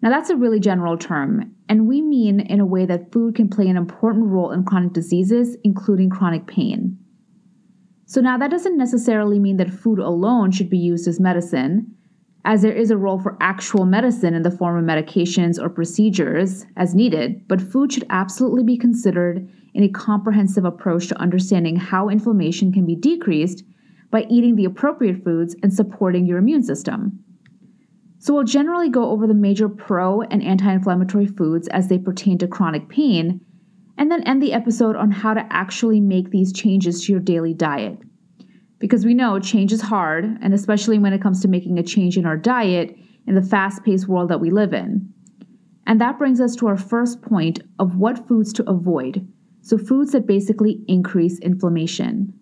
Now, 0.02 0.10
that's 0.10 0.28
a 0.28 0.36
really 0.36 0.60
general 0.60 0.98
term, 0.98 1.54
and 1.66 1.88
we 1.88 2.02
mean 2.02 2.40
in 2.40 2.60
a 2.60 2.66
way 2.66 2.84
that 2.84 3.12
food 3.12 3.34
can 3.34 3.48
play 3.48 3.68
an 3.68 3.78
important 3.78 4.26
role 4.26 4.50
in 4.50 4.64
chronic 4.64 4.92
diseases, 4.92 5.56
including 5.64 6.10
chronic 6.10 6.46
pain. 6.46 6.98
So, 8.04 8.20
now 8.20 8.36
that 8.36 8.50
doesn't 8.50 8.76
necessarily 8.76 9.38
mean 9.38 9.56
that 9.56 9.70
food 9.70 9.98
alone 9.98 10.50
should 10.50 10.68
be 10.68 10.76
used 10.76 11.08
as 11.08 11.18
medicine, 11.18 11.96
as 12.44 12.60
there 12.60 12.76
is 12.76 12.90
a 12.90 12.98
role 12.98 13.18
for 13.18 13.38
actual 13.40 13.86
medicine 13.86 14.34
in 14.34 14.42
the 14.42 14.50
form 14.50 14.76
of 14.76 14.84
medications 14.84 15.58
or 15.58 15.70
procedures 15.70 16.66
as 16.76 16.94
needed, 16.94 17.48
but 17.48 17.62
food 17.62 17.94
should 17.94 18.06
absolutely 18.10 18.62
be 18.62 18.76
considered 18.76 19.48
in 19.76 19.82
a 19.82 19.88
comprehensive 19.90 20.64
approach 20.64 21.06
to 21.06 21.20
understanding 21.20 21.76
how 21.76 22.08
inflammation 22.08 22.72
can 22.72 22.86
be 22.86 22.96
decreased 22.96 23.62
by 24.10 24.24
eating 24.30 24.56
the 24.56 24.64
appropriate 24.64 25.22
foods 25.22 25.54
and 25.62 25.72
supporting 25.72 26.24
your 26.24 26.38
immune 26.38 26.62
system. 26.62 27.22
So, 28.18 28.32
we'll 28.32 28.44
generally 28.44 28.88
go 28.88 29.10
over 29.10 29.26
the 29.26 29.34
major 29.34 29.68
pro 29.68 30.22
and 30.22 30.42
anti 30.42 30.72
inflammatory 30.72 31.26
foods 31.26 31.68
as 31.68 31.88
they 31.88 31.98
pertain 31.98 32.38
to 32.38 32.48
chronic 32.48 32.88
pain, 32.88 33.42
and 33.98 34.10
then 34.10 34.22
end 34.22 34.42
the 34.42 34.54
episode 34.54 34.96
on 34.96 35.10
how 35.10 35.34
to 35.34 35.46
actually 35.50 36.00
make 36.00 36.30
these 36.30 36.54
changes 36.54 37.04
to 37.04 37.12
your 37.12 37.20
daily 37.20 37.52
diet. 37.52 37.98
Because 38.78 39.04
we 39.04 39.12
know 39.12 39.38
change 39.38 39.74
is 39.74 39.82
hard, 39.82 40.24
and 40.40 40.54
especially 40.54 40.98
when 40.98 41.12
it 41.12 41.22
comes 41.22 41.42
to 41.42 41.48
making 41.48 41.78
a 41.78 41.82
change 41.82 42.16
in 42.16 42.24
our 42.24 42.38
diet 42.38 42.96
in 43.26 43.34
the 43.34 43.42
fast 43.42 43.84
paced 43.84 44.08
world 44.08 44.30
that 44.30 44.40
we 44.40 44.48
live 44.48 44.72
in. 44.72 45.12
And 45.86 46.00
that 46.00 46.18
brings 46.18 46.40
us 46.40 46.56
to 46.56 46.66
our 46.66 46.78
first 46.78 47.20
point 47.20 47.60
of 47.78 47.96
what 47.96 48.26
foods 48.26 48.54
to 48.54 48.68
avoid 48.68 49.30
so, 49.66 49.76
foods 49.76 50.12
that 50.12 50.28
basically 50.28 50.84
increase 50.86 51.40
inflammation. 51.40 52.32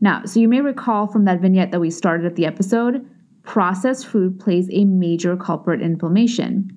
Now, 0.00 0.24
so 0.24 0.40
you 0.40 0.48
may 0.48 0.60
recall 0.60 1.06
from 1.06 1.24
that 1.26 1.40
vignette 1.40 1.70
that 1.70 1.78
we 1.78 1.88
started 1.88 2.26
at 2.26 2.34
the 2.34 2.46
episode, 2.46 3.08
processed 3.44 4.08
food 4.08 4.40
plays 4.40 4.68
a 4.72 4.84
major 4.84 5.36
culprit 5.36 5.80
in 5.80 5.92
inflammation. 5.92 6.76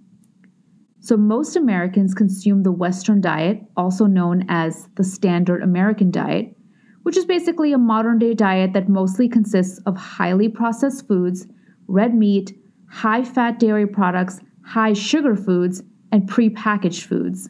So, 0.99 1.17
most 1.17 1.55
Americans 1.55 2.13
consume 2.13 2.61
the 2.61 2.71
Western 2.71 3.21
diet, 3.21 3.63
also 3.75 4.05
known 4.05 4.45
as 4.49 4.87
the 4.97 5.03
standard 5.03 5.63
American 5.63 6.11
diet, 6.11 6.55
which 7.01 7.17
is 7.17 7.25
basically 7.25 7.73
a 7.73 7.79
modern 7.79 8.19
day 8.19 8.35
diet 8.35 8.73
that 8.73 8.87
mostly 8.87 9.27
consists 9.27 9.79
of 9.87 9.97
highly 9.97 10.47
processed 10.47 11.07
foods, 11.07 11.47
red 11.87 12.13
meat, 12.13 12.55
high 12.87 13.23
fat 13.23 13.57
dairy 13.57 13.87
products, 13.87 14.41
high 14.63 14.93
sugar 14.93 15.35
foods, 15.35 15.81
and 16.11 16.29
prepackaged 16.29 17.05
foods. 17.05 17.49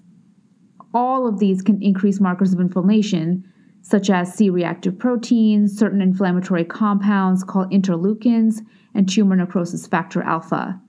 All 0.94 1.28
of 1.28 1.40
these 1.40 1.62
can 1.62 1.82
increase 1.82 2.20
markers 2.20 2.54
of 2.54 2.60
inflammation, 2.60 3.46
such 3.82 4.10
as 4.10 4.34
C 4.34 4.50
reactive 4.50 4.98
proteins, 5.00 5.78
certain 5.78 6.02
inflammatory 6.02 6.66
compounds 6.66 7.44
called 7.44 7.72
interleukins, 7.72 8.60
and 8.94 9.10
tumor 9.10 9.36
necrosis 9.36 9.88
factor 9.88 10.22
alpha. 10.22 10.80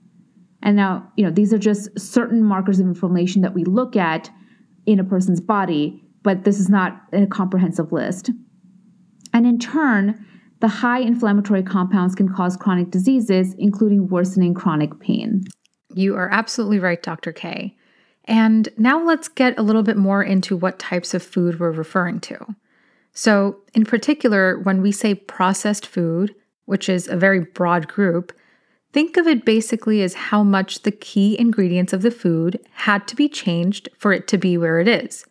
And 0.61 0.75
now, 0.75 1.11
you 1.17 1.25
know, 1.25 1.31
these 1.31 1.53
are 1.53 1.57
just 1.57 1.97
certain 1.99 2.43
markers 2.43 2.79
of 2.79 2.87
inflammation 2.87 3.41
that 3.41 3.53
we 3.53 3.63
look 3.63 3.95
at 3.95 4.29
in 4.85 4.99
a 4.99 5.03
person's 5.03 5.41
body, 5.41 6.01
but 6.23 6.43
this 6.43 6.59
is 6.59 6.69
not 6.69 7.01
a 7.11 7.25
comprehensive 7.27 7.91
list. 7.91 8.29
And 9.33 9.45
in 9.45 9.59
turn, 9.59 10.25
the 10.59 10.67
high 10.67 10.99
inflammatory 10.99 11.63
compounds 11.63 12.15
can 12.15 12.29
cause 12.29 12.55
chronic 12.55 12.91
diseases, 12.91 13.55
including 13.57 14.07
worsening 14.07 14.53
chronic 14.53 14.99
pain. 14.99 15.43
You 15.93 16.15
are 16.15 16.29
absolutely 16.31 16.79
right, 16.79 17.01
Dr. 17.01 17.33
K. 17.33 17.75
And 18.25 18.69
now 18.77 19.03
let's 19.03 19.27
get 19.27 19.57
a 19.57 19.63
little 19.63 19.83
bit 19.83 19.97
more 19.97 20.23
into 20.23 20.55
what 20.55 20.79
types 20.79 21.13
of 21.13 21.23
food 21.23 21.59
we're 21.59 21.71
referring 21.71 22.19
to. 22.21 22.55
So, 23.13 23.57
in 23.73 23.85
particular, 23.85 24.59
when 24.59 24.81
we 24.81 24.91
say 24.91 25.13
processed 25.13 25.85
food, 25.85 26.33
which 26.65 26.89
is 26.89 27.07
a 27.07 27.17
very 27.17 27.41
broad 27.41 27.87
group, 27.87 28.31
think 28.91 29.17
of 29.17 29.27
it 29.27 29.45
basically 29.45 30.01
as 30.01 30.13
how 30.13 30.43
much 30.43 30.83
the 30.83 30.91
key 30.91 31.37
ingredients 31.37 31.93
of 31.93 32.01
the 32.01 32.11
food 32.11 32.59
had 32.71 33.07
to 33.09 33.15
be 33.15 33.27
changed 33.27 33.89
for 33.97 34.13
it 34.13 34.27
to 34.29 34.37
be 34.37 34.57
where 34.57 34.79
it 34.79 34.87
is. 34.87 35.25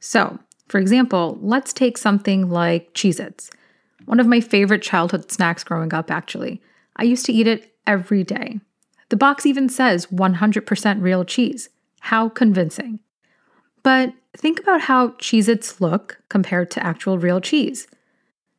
So, 0.00 0.38
for 0.68 0.78
example, 0.78 1.38
let's 1.42 1.72
take 1.72 1.98
something 1.98 2.50
like 2.50 2.94
Cheez 2.94 3.18
Its, 3.18 3.50
one 4.04 4.20
of 4.20 4.26
my 4.26 4.40
favorite 4.40 4.82
childhood 4.82 5.30
snacks 5.30 5.64
growing 5.64 5.92
up, 5.92 6.10
actually. 6.10 6.62
I 6.96 7.02
used 7.02 7.26
to 7.26 7.32
eat 7.32 7.46
it 7.46 7.74
every 7.86 8.24
day. 8.24 8.60
The 9.08 9.16
box 9.16 9.44
even 9.44 9.68
says 9.68 10.06
100% 10.06 11.02
real 11.02 11.24
cheese. 11.24 11.68
How 12.00 12.28
convincing. 12.28 13.00
But 13.82 14.12
think 14.36 14.60
about 14.60 14.82
how 14.82 15.08
Cheez 15.12 15.48
Its 15.48 15.80
look 15.80 16.18
compared 16.28 16.70
to 16.72 16.84
actual 16.84 17.18
real 17.18 17.40
cheese. 17.40 17.86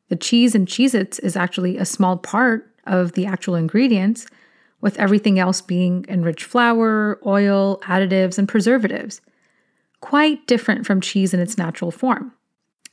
The 0.08 0.16
cheese 0.16 0.54
in 0.54 0.66
Cheez 0.66 0.94
Its 0.94 1.18
is 1.20 1.36
actually 1.36 1.76
a 1.76 1.84
small 1.84 2.16
part 2.16 2.66
of 2.86 3.12
the 3.12 3.26
actual 3.26 3.54
ingredients, 3.54 4.26
with 4.80 4.98
everything 4.98 5.38
else 5.38 5.60
being 5.60 6.04
enriched 6.08 6.44
flour, 6.44 7.20
oil, 7.26 7.80
additives, 7.84 8.38
and 8.38 8.48
preservatives. 8.48 9.20
Quite 10.00 10.46
different 10.46 10.86
from 10.86 11.00
cheese 11.00 11.34
in 11.34 11.40
its 11.40 11.58
natural 11.58 11.90
form. 11.90 12.32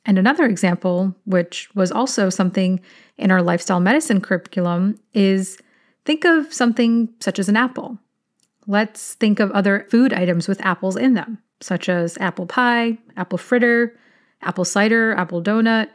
And 0.05 0.17
another 0.17 0.45
example, 0.45 1.15
which 1.25 1.69
was 1.75 1.91
also 1.91 2.29
something 2.29 2.79
in 3.17 3.31
our 3.31 3.41
lifestyle 3.41 3.79
medicine 3.79 4.21
curriculum, 4.21 4.99
is 5.13 5.57
think 6.05 6.25
of 6.25 6.53
something 6.53 7.09
such 7.19 7.39
as 7.39 7.49
an 7.49 7.57
apple. 7.57 7.97
Let's 8.67 9.13
think 9.13 9.39
of 9.39 9.50
other 9.51 9.88
food 9.89 10.13
items 10.13 10.50
with 10.50 10.59
apples 10.59 10.97
in 10.97 11.13
them, 11.13 11.38
such 11.62 11.88
as 11.88 12.17
apple 12.17 12.45
pie, 12.45 12.97
apple 13.15 13.38
fritter, 13.38 13.97
apple 14.41 14.65
cider, 14.65 15.13
apple 15.13 15.41
donut. 15.41 15.89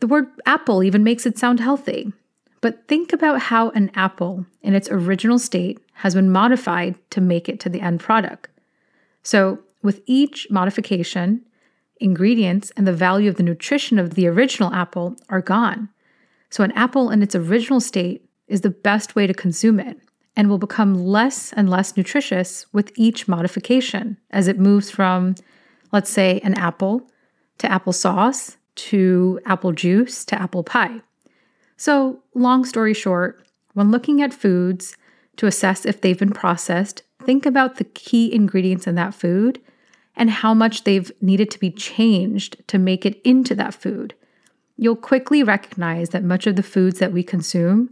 The 0.00 0.06
word 0.06 0.28
apple 0.46 0.82
even 0.82 1.04
makes 1.04 1.26
it 1.26 1.38
sound 1.38 1.60
healthy. 1.60 2.12
But 2.62 2.88
think 2.88 3.12
about 3.12 3.42
how 3.42 3.70
an 3.70 3.90
apple, 3.94 4.46
in 4.62 4.74
its 4.74 4.88
original 4.90 5.38
state, 5.38 5.78
has 5.92 6.14
been 6.14 6.32
modified 6.32 6.96
to 7.10 7.20
make 7.20 7.48
it 7.48 7.60
to 7.60 7.68
the 7.68 7.80
end 7.80 8.00
product. 8.00 8.48
So, 9.22 9.60
with 9.82 10.00
each 10.06 10.48
modification, 10.50 11.42
ingredients 12.00 12.72
and 12.76 12.86
the 12.86 12.92
value 12.92 13.28
of 13.28 13.36
the 13.36 13.42
nutrition 13.42 13.98
of 13.98 14.14
the 14.14 14.26
original 14.26 14.72
apple 14.72 15.14
are 15.28 15.42
gone. 15.42 15.90
So, 16.50 16.64
an 16.64 16.72
apple 16.72 17.10
in 17.10 17.22
its 17.22 17.34
original 17.34 17.80
state 17.80 18.28
is 18.48 18.62
the 18.62 18.70
best 18.70 19.14
way 19.14 19.26
to 19.26 19.34
consume 19.34 19.78
it 19.78 20.00
and 20.38 20.48
will 20.48 20.58
become 20.58 20.94
less 20.94 21.52
and 21.54 21.68
less 21.68 21.96
nutritious 21.96 22.64
with 22.72 22.92
each 22.94 23.26
modification 23.26 24.16
as 24.30 24.46
it 24.46 24.56
moves 24.56 24.88
from, 24.88 25.34
let's 25.90 26.08
say, 26.08 26.40
an 26.44 26.54
apple 26.54 27.10
to 27.58 27.66
applesauce 27.66 28.56
to 28.76 29.40
apple 29.44 29.72
juice 29.72 30.24
to 30.24 30.40
apple 30.40 30.62
pie. 30.62 31.02
So, 31.76 32.22
long 32.34 32.64
story 32.64 32.94
short, 32.94 33.44
when 33.74 33.90
looking 33.90 34.22
at 34.22 34.32
foods 34.32 34.96
to 35.38 35.46
assess 35.46 35.84
if 35.84 36.00
they've 36.00 36.18
been 36.18 36.30
processed, 36.30 37.02
think 37.24 37.44
about 37.44 37.76
the 37.76 37.84
key 37.84 38.32
ingredients 38.32 38.86
in 38.86 38.94
that 38.94 39.14
food 39.14 39.60
and 40.14 40.30
how 40.30 40.54
much 40.54 40.84
they've 40.84 41.10
needed 41.20 41.50
to 41.50 41.58
be 41.58 41.72
changed 41.72 42.62
to 42.68 42.78
make 42.78 43.04
it 43.04 43.20
into 43.24 43.56
that 43.56 43.74
food. 43.74 44.14
You'll 44.76 44.94
quickly 44.94 45.42
recognize 45.42 46.10
that 46.10 46.22
much 46.22 46.46
of 46.46 46.54
the 46.54 46.62
foods 46.62 47.00
that 47.00 47.12
we 47.12 47.24
consume 47.24 47.90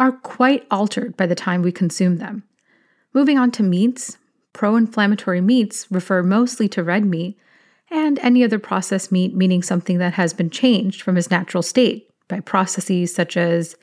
are 0.00 0.12
quite 0.12 0.66
altered 0.70 1.14
by 1.16 1.26
the 1.26 1.34
time 1.34 1.60
we 1.60 1.70
consume 1.70 2.16
them. 2.16 2.42
Moving 3.12 3.38
on 3.38 3.50
to 3.52 3.62
meats, 3.62 4.16
pro 4.54 4.74
inflammatory 4.74 5.42
meats 5.42 5.86
refer 5.90 6.22
mostly 6.22 6.68
to 6.70 6.82
red 6.82 7.04
meat 7.04 7.38
and 7.90 8.18
any 8.20 8.42
other 8.42 8.58
processed 8.58 9.12
meat, 9.12 9.36
meaning 9.36 9.62
something 9.62 9.98
that 9.98 10.14
has 10.14 10.32
been 10.32 10.48
changed 10.48 11.02
from 11.02 11.18
its 11.18 11.30
natural 11.30 11.62
state 11.62 12.08
by 12.28 12.40
processes 12.40 13.14
such 13.14 13.36
as 13.36 13.76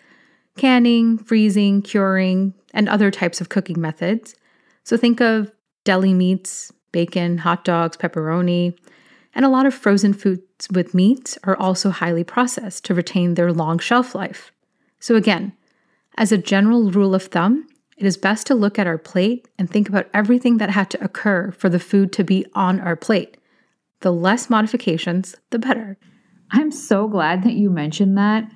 canning, 0.58 1.20
freezing, 1.20 1.84
curing, 1.84 2.56
and 2.74 2.90
other 2.90 3.12
types 3.12 3.40
of 3.40 3.50
cooking 3.50 3.80
methods. 3.80 4.36
So 4.84 4.98
think 4.98 5.22
of 5.22 5.52
deli 5.84 6.16
meats, 6.16 6.74
bacon, 6.92 7.38
hot 7.38 7.64
dogs, 7.64 7.96
pepperoni, 7.96 8.76
and 9.36 9.46
a 9.46 9.50
lot 9.50 9.68
of 9.68 9.74
frozen 9.74 10.14
foods 10.14 10.68
with 10.72 10.96
meats 10.96 11.38
are 11.44 11.58
also 11.58 11.92
highly 11.92 12.24
processed 12.24 12.86
to 12.86 12.96
retain 12.96 13.36
their 13.36 13.54
long 13.54 13.78
shelf 13.78 14.16
life. 14.16 14.52
So, 15.00 15.16
again, 15.16 15.54
as 16.18 16.32
a 16.32 16.38
general 16.38 16.92
rule 16.92 17.14
of 17.14 17.24
thumb, 17.26 17.68
it 17.98 18.06
is 18.06 18.18
best 18.18 18.48
to 18.48 18.56
look 18.56 18.78
at 18.78 18.88
our 18.88 18.98
plate 18.98 19.48
and 19.58 19.70
think 19.70 19.88
about 19.88 20.08
everything 20.14 20.58
that 20.58 20.70
had 20.70 20.90
to 20.92 21.04
occur 21.04 21.52
for 21.52 21.70
the 21.70 21.80
food 21.80 22.12
to 22.14 22.24
be 22.24 22.46
on 22.54 22.80
our 22.80 22.96
plate. 22.96 23.38
The 24.02 24.12
less 24.12 24.50
modifications, 24.50 25.36
the 25.52 25.60
better. 25.60 25.98
I'm 26.52 26.72
so 26.72 27.08
glad 27.08 27.44
that 27.44 27.54
you 27.54 27.70
mentioned 27.70 28.18
that. 28.18 28.50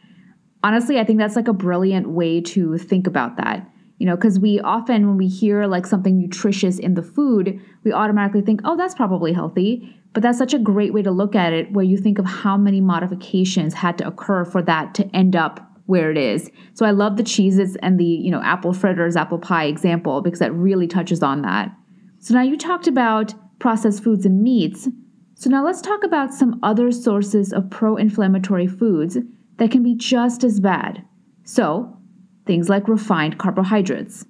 Honestly, 0.63 1.00
I 1.00 1.03
think 1.03 1.18
that's 1.18 1.36
like 1.36 1.48
a 1.48 1.53
brilliant 1.53 2.10
way 2.10 2.41
to 2.41 2.77
think 2.77 3.08
about 3.08 3.38
that. 3.38 3.68
You 3.98 4.08
know, 4.08 4.15
because 4.15 4.39
we 4.39 4.60
often, 4.60 5.08
when 5.08 5.18
we 5.18 5.27
hear 5.27 5.68
like 5.68 5.86
something 5.86 6.20
nutritious 6.20 6.80
in 6.80 6.96
the 6.96 7.03
food, 7.03 7.60
we 7.84 7.91
automatically 7.91 8.41
think, 8.41 8.62
oh, 8.63 8.75
that's 8.75 8.96
probably 8.96 9.34
healthy. 9.34 9.96
But 10.13 10.24
that's 10.24 10.38
such 10.38 10.53
a 10.53 10.60
great 10.60 10.94
way 10.94 11.01
to 11.03 11.12
look 11.12 11.36
at 11.36 11.53
it 11.53 11.72
where 11.72 11.86
you 11.86 11.98
think 11.98 12.20
of 12.20 12.25
how 12.25 12.58
many 12.58 12.82
modifications 12.82 13.74
had 13.74 13.98
to 14.00 14.08
occur 14.08 14.46
for 14.46 14.62
that 14.63 14.94
to 14.96 15.15
end 15.15 15.36
up 15.36 15.71
where 15.86 16.12
it 16.12 16.18
is. 16.18 16.50
So 16.74 16.86
I 16.86 16.92
love 16.92 17.18
the 17.18 17.24
Cheez-Its 17.24 17.76
and 17.82 18.00
the, 18.00 18.06
you 18.06 18.32
know, 18.32 18.42
apple 18.42 18.74
fritters, 18.74 19.16
apple 19.16 19.40
pie 19.40 19.66
example 19.66 20.22
because 20.22 20.40
that 20.40 20.54
really 20.54 20.88
touches 20.88 21.22
on 21.22 21.42
that. 21.42 21.72
So 22.20 22.34
now 22.34 22.44
you 22.44 22.58
talked 22.58 22.88
about 22.88 23.34
processed 23.60 24.04
foods 24.04 24.26
and 24.26 24.42
meats. 24.42 24.88
So 25.36 25.50
now 25.50 25.66
let's 25.66 25.82
talk 25.82 26.04
about 26.04 26.34
some 26.34 26.60
other 26.64 26.92
sources 26.92 27.52
of 27.52 27.70
pro-inflammatory 27.70 28.68
foods 28.68 29.18
that 29.58 29.72
can 29.72 29.84
be 29.84 29.96
just 29.96 30.44
as 30.44 30.60
bad. 30.60 31.04
So, 31.44 31.98
things 32.46 32.70
like 32.70 32.88
refined 32.88 33.38
carbohydrates. 33.38 34.26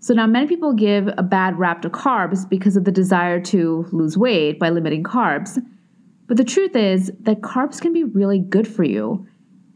So 0.00 0.12
now 0.12 0.26
many 0.26 0.46
people 0.46 0.74
give 0.74 1.08
a 1.16 1.22
bad 1.22 1.58
rap 1.58 1.82
to 1.82 1.88
carbs 1.88 2.46
because 2.48 2.76
of 2.76 2.84
the 2.84 2.92
desire 2.92 3.40
to 3.40 3.86
lose 3.90 4.18
weight 4.18 4.58
by 4.58 4.68
limiting 4.68 5.02
carbs. 5.02 5.58
But 6.26 6.36
the 6.36 6.44
truth 6.44 6.76
is 6.76 7.10
that 7.20 7.40
carbs 7.40 7.80
can 7.80 7.92
be 7.92 8.04
really 8.04 8.38
good 8.38 8.68
for 8.68 8.84
you 8.84 9.26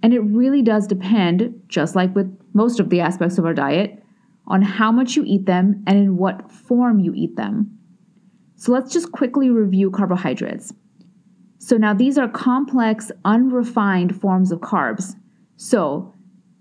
and 0.02 0.14
it 0.14 0.20
really 0.20 0.62
does 0.62 0.86
depend, 0.86 1.62
just 1.68 1.96
like 1.96 2.14
with 2.14 2.32
most 2.54 2.80
of 2.80 2.90
the 2.90 3.00
aspects 3.00 3.38
of 3.38 3.44
our 3.44 3.54
diet, 3.54 4.02
on 4.46 4.62
how 4.62 4.90
much 4.90 5.16
you 5.16 5.24
eat 5.26 5.46
them 5.46 5.82
and 5.86 5.98
in 5.98 6.16
what 6.16 6.50
form 6.50 7.00
you 7.00 7.12
eat 7.14 7.36
them. 7.36 7.78
So 8.56 8.72
let's 8.72 8.92
just 8.92 9.12
quickly 9.12 9.50
review 9.50 9.90
carbohydrates. 9.90 10.72
So 11.58 11.76
now 11.76 11.92
these 11.92 12.18
are 12.18 12.28
complex, 12.28 13.10
unrefined 13.24 14.20
forms 14.20 14.52
of 14.52 14.60
carbs. 14.60 15.14
So 15.56 16.14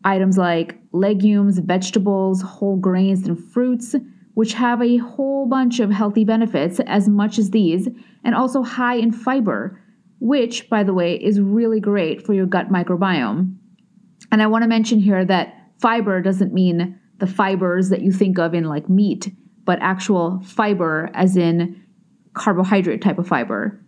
items 0.03 0.37
like 0.37 0.79
legumes, 0.91 1.59
vegetables, 1.59 2.41
whole 2.41 2.77
grains, 2.77 3.27
and 3.27 3.37
fruits, 3.51 3.95
which 4.33 4.53
have 4.53 4.81
a 4.81 4.97
whole 4.97 5.47
bunch 5.47 5.79
of 5.79 5.91
healthy 5.91 6.23
benefits 6.23 6.79
as 6.81 7.07
much 7.07 7.39
as 7.39 7.51
these, 7.51 7.87
and 8.23 8.35
also 8.35 8.63
high 8.63 8.95
in 8.95 9.11
fiber, 9.11 9.81
which, 10.19 10.69
by 10.69 10.83
the 10.83 10.93
way, 10.93 11.15
is 11.15 11.39
really 11.39 11.79
great 11.79 12.25
for 12.25 12.33
your 12.33 12.45
gut 12.45 12.69
microbiome. 12.69 13.55
And 14.31 14.41
I 14.41 14.47
want 14.47 14.63
to 14.63 14.67
mention 14.67 14.99
here 14.99 15.23
that 15.25 15.53
fiber 15.79 16.21
doesn't 16.21 16.53
mean 16.53 16.99
the 17.19 17.27
fibers 17.27 17.89
that 17.89 18.01
you 18.01 18.11
think 18.11 18.37
of 18.37 18.53
in 18.53 18.65
like 18.65 18.89
meat, 18.89 19.33
but 19.63 19.79
actual 19.81 20.41
fiber 20.43 21.09
as 21.13 21.37
in 21.37 21.83
carbohydrate 22.33 23.01
type 23.01 23.17
of 23.17 23.27
fiber. 23.27 23.83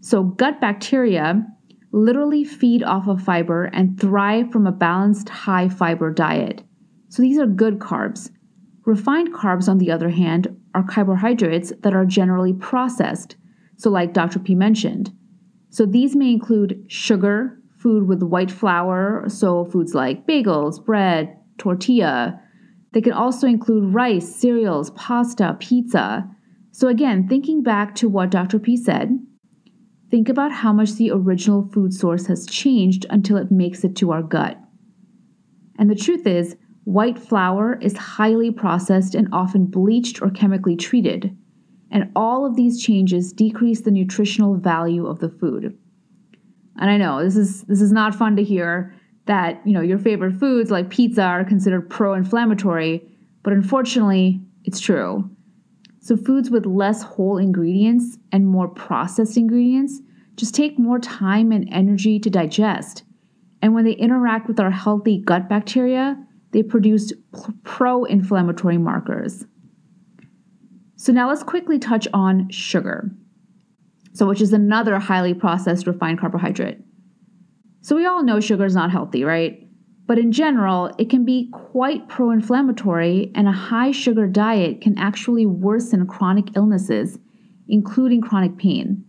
So, 0.00 0.22
gut 0.24 0.60
bacteria 0.60 1.46
literally 1.92 2.42
feed 2.42 2.82
off 2.82 3.06
of 3.06 3.22
fiber 3.22 3.64
and 3.64 4.00
thrive 4.00 4.50
from 4.50 4.66
a 4.66 4.72
balanced 4.72 5.28
high 5.28 5.68
fiber 5.68 6.12
diet. 6.12 6.62
So, 7.08 7.22
these 7.22 7.38
are 7.38 7.46
good 7.46 7.78
carbs. 7.78 8.30
Refined 8.84 9.32
carbs, 9.32 9.68
on 9.68 9.78
the 9.78 9.92
other 9.92 10.08
hand, 10.08 10.56
are 10.74 10.82
carbohydrates 10.82 11.72
that 11.82 11.94
are 11.94 12.04
generally 12.04 12.52
processed. 12.52 13.36
So, 13.76 13.90
like 13.90 14.12
Dr. 14.12 14.40
P 14.40 14.54
mentioned, 14.54 15.12
so 15.72 15.86
these 15.86 16.14
may 16.14 16.30
include 16.30 16.84
sugar, 16.88 17.58
food 17.78 18.06
with 18.06 18.22
white 18.22 18.50
flour, 18.50 19.24
so 19.28 19.64
foods 19.64 19.94
like 19.94 20.26
bagels, 20.26 20.84
bread, 20.84 21.34
tortilla, 21.56 22.38
They 22.92 23.00
can 23.00 23.14
also 23.14 23.46
include 23.46 23.94
rice, 23.94 24.36
cereals, 24.36 24.90
pasta, 24.90 25.56
pizza. 25.58 26.28
So, 26.72 26.88
again, 26.88 27.26
thinking 27.26 27.62
back 27.62 27.94
to 27.96 28.08
what 28.10 28.30
Dr. 28.30 28.58
P 28.58 28.76
said, 28.76 29.18
think 30.10 30.28
about 30.28 30.52
how 30.52 30.74
much 30.74 30.92
the 30.96 31.10
original 31.10 31.66
food 31.72 31.94
source 31.94 32.26
has 32.26 32.44
changed 32.44 33.06
until 33.08 33.38
it 33.38 33.50
makes 33.50 33.82
it 33.82 33.96
to 33.96 34.10
our 34.10 34.22
gut. 34.22 34.58
And 35.78 35.88
the 35.88 35.94
truth 35.94 36.26
is, 36.26 36.54
white 36.84 37.18
flour 37.18 37.78
is 37.80 37.96
highly 37.96 38.50
processed 38.50 39.14
and 39.14 39.26
often 39.32 39.64
bleached 39.64 40.20
or 40.20 40.28
chemically 40.28 40.76
treated. 40.76 41.34
And 41.92 42.10
all 42.16 42.46
of 42.46 42.56
these 42.56 42.82
changes 42.82 43.32
decrease 43.32 43.82
the 43.82 43.90
nutritional 43.90 44.56
value 44.56 45.06
of 45.06 45.20
the 45.20 45.28
food. 45.28 45.78
And 46.78 46.90
I 46.90 46.96
know 46.96 47.22
this 47.22 47.36
is 47.36 47.62
this 47.64 47.82
is 47.82 47.92
not 47.92 48.14
fun 48.14 48.34
to 48.36 48.42
hear 48.42 48.94
that, 49.26 49.60
you 49.64 49.72
know, 49.72 49.82
your 49.82 49.98
favorite 49.98 50.32
foods 50.32 50.70
like 50.70 50.90
pizza 50.90 51.22
are 51.22 51.44
considered 51.44 51.90
pro-inflammatory, 51.90 53.06
but 53.42 53.52
unfortunately, 53.52 54.40
it's 54.64 54.80
true. 54.80 55.30
So 56.00 56.16
foods 56.16 56.50
with 56.50 56.66
less 56.66 57.02
whole 57.02 57.38
ingredients 57.38 58.18
and 58.32 58.46
more 58.46 58.66
processed 58.66 59.36
ingredients 59.36 60.00
just 60.36 60.54
take 60.54 60.78
more 60.78 60.98
time 60.98 61.52
and 61.52 61.68
energy 61.70 62.18
to 62.18 62.30
digest. 62.30 63.04
And 63.60 63.74
when 63.74 63.84
they 63.84 63.92
interact 63.92 64.48
with 64.48 64.58
our 64.58 64.70
healthy 64.70 65.18
gut 65.18 65.48
bacteria, 65.48 66.16
they 66.52 66.62
produce 66.62 67.12
pro 67.62 68.04
inflammatory 68.04 68.78
markers. 68.78 69.44
So 71.02 71.12
now 71.12 71.28
let's 71.28 71.42
quickly 71.42 71.80
touch 71.80 72.06
on 72.14 72.48
sugar. 72.48 73.10
So 74.12 74.28
which 74.28 74.40
is 74.40 74.52
another 74.52 75.00
highly 75.00 75.34
processed 75.34 75.88
refined 75.88 76.20
carbohydrate. 76.20 76.78
So 77.80 77.96
we 77.96 78.06
all 78.06 78.22
know 78.22 78.38
sugar 78.38 78.66
is 78.66 78.76
not 78.76 78.92
healthy, 78.92 79.24
right? 79.24 79.66
But 80.06 80.20
in 80.20 80.30
general, 80.30 80.94
it 80.98 81.10
can 81.10 81.24
be 81.24 81.50
quite 81.50 82.08
pro 82.08 82.30
inflammatory, 82.30 83.32
and 83.34 83.48
a 83.48 83.52
high 83.52 83.90
sugar 83.90 84.28
diet 84.28 84.80
can 84.80 84.96
actually 84.96 85.44
worsen 85.44 86.06
chronic 86.06 86.54
illnesses, 86.54 87.18
including 87.66 88.20
chronic 88.20 88.56
pain. 88.56 89.04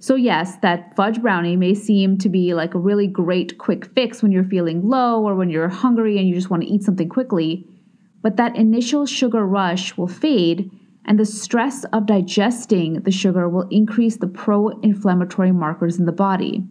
So, 0.00 0.16
yes, 0.16 0.56
that 0.62 0.96
fudge 0.96 1.22
brownie 1.22 1.54
may 1.54 1.74
seem 1.74 2.18
to 2.18 2.28
be 2.28 2.52
like 2.52 2.74
a 2.74 2.80
really 2.80 3.06
great 3.06 3.58
quick 3.58 3.86
fix 3.94 4.24
when 4.24 4.32
you're 4.32 4.42
feeling 4.42 4.88
low 4.88 5.22
or 5.22 5.36
when 5.36 5.50
you're 5.50 5.68
hungry 5.68 6.18
and 6.18 6.26
you 6.26 6.34
just 6.34 6.50
want 6.50 6.64
to 6.64 6.68
eat 6.68 6.82
something 6.82 7.08
quickly, 7.08 7.64
but 8.22 8.38
that 8.38 8.56
initial 8.56 9.06
sugar 9.06 9.46
rush 9.46 9.96
will 9.96 10.08
fade, 10.08 10.68
and 11.06 11.18
the 11.18 11.24
stress 11.24 11.84
of 11.92 12.06
digesting 12.06 13.00
the 13.02 13.10
sugar 13.10 13.48
will 13.48 13.68
increase 13.70 14.16
the 14.16 14.26
pro 14.26 14.68
inflammatory 14.80 15.52
markers 15.52 15.98
in 15.98 16.04
the 16.04 16.12
body. 16.12 16.62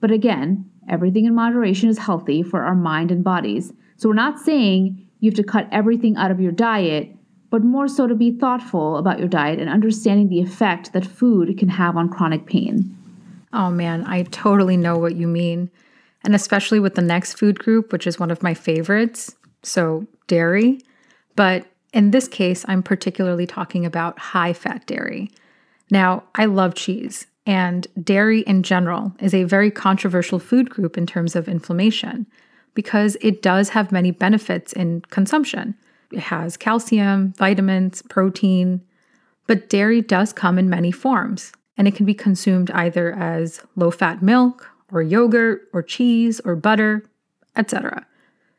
But 0.00 0.10
again, 0.10 0.70
everything 0.88 1.24
in 1.24 1.34
moderation 1.34 1.88
is 1.88 1.98
healthy 1.98 2.42
for 2.42 2.62
our 2.62 2.74
mind 2.74 3.10
and 3.10 3.24
bodies. 3.24 3.72
So, 3.96 4.08
we're 4.08 4.14
not 4.14 4.38
saying 4.38 5.08
you 5.20 5.30
have 5.30 5.36
to 5.36 5.44
cut 5.44 5.68
everything 5.72 6.16
out 6.16 6.30
of 6.30 6.40
your 6.40 6.52
diet 6.52 7.14
but 7.54 7.62
more 7.62 7.86
so 7.86 8.08
to 8.08 8.16
be 8.16 8.32
thoughtful 8.32 8.96
about 8.96 9.20
your 9.20 9.28
diet 9.28 9.60
and 9.60 9.70
understanding 9.70 10.28
the 10.28 10.40
effect 10.40 10.92
that 10.92 11.06
food 11.06 11.56
can 11.56 11.68
have 11.68 11.96
on 11.96 12.08
chronic 12.08 12.46
pain. 12.46 12.96
Oh 13.52 13.70
man, 13.70 14.02
I 14.08 14.24
totally 14.24 14.76
know 14.76 14.98
what 14.98 15.14
you 15.14 15.28
mean. 15.28 15.70
And 16.24 16.34
especially 16.34 16.80
with 16.80 16.96
the 16.96 17.00
next 17.00 17.34
food 17.34 17.60
group, 17.60 17.92
which 17.92 18.08
is 18.08 18.18
one 18.18 18.32
of 18.32 18.42
my 18.42 18.54
favorites, 18.54 19.36
so 19.62 20.04
dairy. 20.26 20.80
But 21.36 21.64
in 21.94 22.10
this 22.10 22.26
case, 22.26 22.64
I'm 22.68 22.82
particularly 22.82 23.46
talking 23.46 23.86
about 23.86 24.18
high 24.18 24.52
fat 24.52 24.84
dairy. 24.86 25.30
Now, 25.90 26.24
I 26.34 26.46
love 26.46 26.74
cheese, 26.74 27.28
and 27.46 27.86
dairy 28.02 28.40
in 28.40 28.64
general 28.64 29.14
is 29.20 29.32
a 29.32 29.44
very 29.44 29.70
controversial 29.70 30.40
food 30.40 30.68
group 30.68 30.98
in 30.98 31.06
terms 31.06 31.36
of 31.36 31.48
inflammation 31.48 32.26
because 32.74 33.16
it 33.20 33.40
does 33.40 33.68
have 33.70 33.92
many 33.92 34.10
benefits 34.10 34.72
in 34.72 35.02
consumption. 35.02 35.76
It 36.10 36.18
has 36.18 36.56
calcium, 36.56 37.32
vitamins, 37.34 38.02
protein, 38.02 38.82
but 39.46 39.68
dairy 39.68 40.00
does 40.00 40.32
come 40.32 40.58
in 40.58 40.68
many 40.68 40.90
forms, 40.90 41.52
and 41.76 41.86
it 41.86 41.94
can 41.94 42.06
be 42.06 42.14
consumed 42.14 42.72
either 42.72 43.12
as 43.12 43.60
low 43.76 43.92
fat 43.92 44.20
milk, 44.20 44.68
or 44.90 45.02
yogurt, 45.02 45.68
or 45.72 45.82
cheese, 45.82 46.40
or 46.44 46.56
butter, 46.56 47.04
etc. 47.56 48.04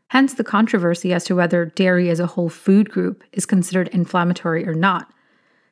Hence 0.09 0.33
the 0.33 0.43
controversy 0.43 1.13
as 1.13 1.23
to 1.25 1.35
whether 1.35 1.65
dairy 1.65 2.09
as 2.09 2.19
a 2.19 2.27
whole 2.27 2.49
food 2.49 2.89
group 2.89 3.23
is 3.33 3.45
considered 3.45 3.87
inflammatory 3.89 4.67
or 4.67 4.73
not. 4.73 5.11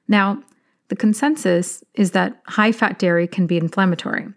Now, 0.08 0.42
the 0.90 0.96
consensus 0.96 1.84
is 1.94 2.12
that 2.12 2.42
high 2.48 2.72
fat 2.72 3.00
dairy 3.00 3.28
can 3.28 3.48
be 3.48 3.58
inflammatory. 3.58 4.28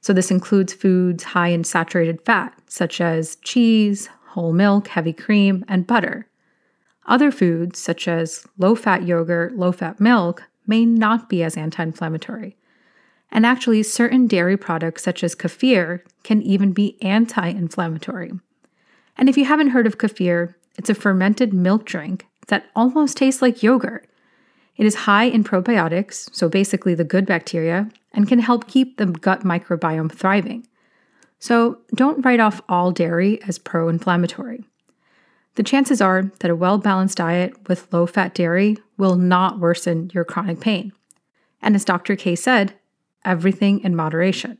So, 0.00 0.12
this 0.12 0.30
includes 0.30 0.72
foods 0.72 1.24
high 1.24 1.48
in 1.48 1.64
saturated 1.64 2.20
fat, 2.22 2.58
such 2.66 3.00
as 3.00 3.36
cheese, 3.36 4.08
whole 4.28 4.52
milk, 4.52 4.88
heavy 4.88 5.12
cream, 5.12 5.64
and 5.68 5.86
butter. 5.86 6.28
Other 7.06 7.30
foods, 7.30 7.78
such 7.78 8.08
as 8.08 8.46
low 8.58 8.74
fat 8.74 9.04
yogurt, 9.04 9.56
low 9.56 9.72
fat 9.72 10.00
milk, 10.00 10.44
may 10.66 10.84
not 10.84 11.28
be 11.28 11.42
as 11.42 11.56
anti 11.56 11.82
inflammatory. 11.82 12.56
And 13.30 13.44
actually, 13.44 13.82
certain 13.82 14.26
dairy 14.26 14.56
products, 14.56 15.02
such 15.02 15.24
as 15.24 15.34
kefir, 15.34 16.00
can 16.22 16.40
even 16.42 16.72
be 16.72 16.96
anti 17.02 17.48
inflammatory. 17.48 18.32
And 19.16 19.28
if 19.28 19.36
you 19.36 19.44
haven't 19.44 19.70
heard 19.70 19.86
of 19.86 19.98
kefir, 19.98 20.54
it's 20.76 20.90
a 20.90 20.94
fermented 20.94 21.52
milk 21.52 21.84
drink 21.84 22.26
that 22.48 22.66
almost 22.74 23.16
tastes 23.16 23.40
like 23.40 23.62
yogurt. 23.62 24.06
It 24.76 24.86
is 24.86 24.94
high 24.94 25.24
in 25.24 25.44
probiotics, 25.44 26.34
so 26.34 26.48
basically 26.48 26.94
the 26.94 27.04
good 27.04 27.26
bacteria, 27.26 27.88
and 28.12 28.28
can 28.28 28.40
help 28.40 28.66
keep 28.66 28.96
the 28.96 29.06
gut 29.06 29.42
microbiome 29.42 30.12
thriving. 30.12 30.66
So 31.38 31.78
don't 31.94 32.24
write 32.24 32.40
off 32.40 32.60
all 32.68 32.90
dairy 32.90 33.40
as 33.42 33.58
pro 33.58 33.88
inflammatory 33.88 34.64
the 35.54 35.62
chances 35.62 36.00
are 36.00 36.30
that 36.40 36.50
a 36.50 36.56
well 36.56 36.78
balanced 36.78 37.18
diet 37.18 37.68
with 37.68 37.92
low 37.92 38.06
fat 38.06 38.34
dairy 38.34 38.76
will 38.96 39.16
not 39.16 39.60
worsen 39.60 40.10
your 40.12 40.24
chronic 40.24 40.60
pain. 40.60 40.92
And 41.62 41.74
as 41.74 41.84
Dr. 41.84 42.16
K 42.16 42.34
said, 42.36 42.74
everything 43.24 43.80
in 43.80 43.96
moderation. 43.96 44.58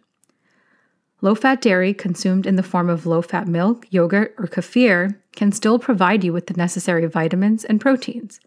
Low 1.24 1.34
fat 1.34 1.62
dairy 1.62 1.94
consumed 1.94 2.46
in 2.46 2.56
the 2.56 2.62
form 2.62 2.90
of 2.90 3.06
low 3.06 3.22
fat 3.22 3.48
milk, 3.48 3.86
yogurt, 3.88 4.34
or 4.36 4.46
kefir 4.46 5.16
can 5.34 5.52
still 5.52 5.78
provide 5.78 6.22
you 6.22 6.34
with 6.34 6.48
the 6.48 6.52
necessary 6.52 7.06
vitamins 7.06 7.64
and 7.64 7.80
proteins. 7.80 8.40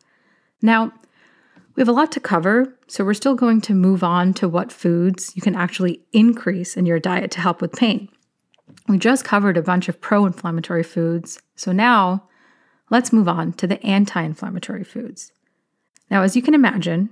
Now, 0.62 0.94
we 1.76 1.82
have 1.82 1.88
a 1.88 1.92
lot 1.92 2.12
to 2.12 2.20
cover, 2.20 2.78
so 2.86 3.04
we're 3.04 3.16
still 3.16 3.34
going 3.34 3.62
to 3.62 3.74
move 3.74 4.04
on 4.04 4.32
to 4.36 4.48
what 4.48 4.72
foods 4.72 5.36
you 5.36 5.42
can 5.42 5.56
actually 5.56 6.04
increase 6.14 6.78
in 6.78 6.86
your 6.86 7.00
diet 7.00 7.32
to 7.32 7.42
help 7.42 7.62
with 7.62 7.72
pain. 7.72 8.10
We 8.88 9.00
just 9.00 9.26
covered 9.26 9.58
a 9.58 9.64
bunch 9.64 9.90
of 9.90 10.00
pro 10.00 10.28
inflammatory 10.28 10.84
foods, 10.84 11.42
so 11.56 11.72
now 11.72 12.28
let's 12.92 13.12
move 13.12 13.28
on 13.28 13.54
to 13.54 13.66
the 13.66 13.84
anti 13.84 14.22
inflammatory 14.22 14.84
foods. 14.84 15.32
Now, 16.12 16.22
as 16.22 16.36
you 16.36 16.44
can 16.44 16.54
imagine, 16.54 17.10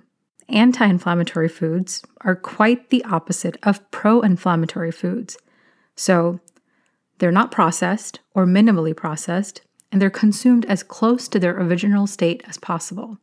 anti 0.47 0.85
inflammatory 0.85 1.49
foods 1.49 2.03
are 2.21 2.35
quite 2.35 2.91
the 2.91 3.03
opposite 3.05 3.57
of 3.63 3.89
pro 3.89 4.21
inflammatory 4.21 4.91
foods. 4.91 5.39
So, 5.95 6.39
they're 7.19 7.31
not 7.31 7.51
processed 7.51 8.19
or 8.33 8.45
minimally 8.45 8.95
processed, 8.95 9.61
and 9.91 10.01
they're 10.01 10.09
consumed 10.09 10.65
as 10.65 10.83
close 10.83 11.27
to 11.29 11.39
their 11.39 11.57
original 11.57 12.07
state 12.07 12.43
as 12.45 12.57
possible. 12.57 13.17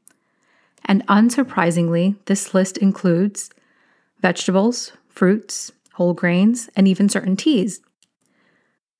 And 0.84 1.06
unsurprisingly, 1.06 2.16
this 2.24 2.54
list 2.54 2.78
includes 2.78 3.50
vegetables, 4.20 4.92
fruits, 5.08 5.72
whole 5.94 6.14
grains, 6.14 6.70
and 6.74 6.88
even 6.88 7.08
certain 7.08 7.36
teas, 7.36 7.80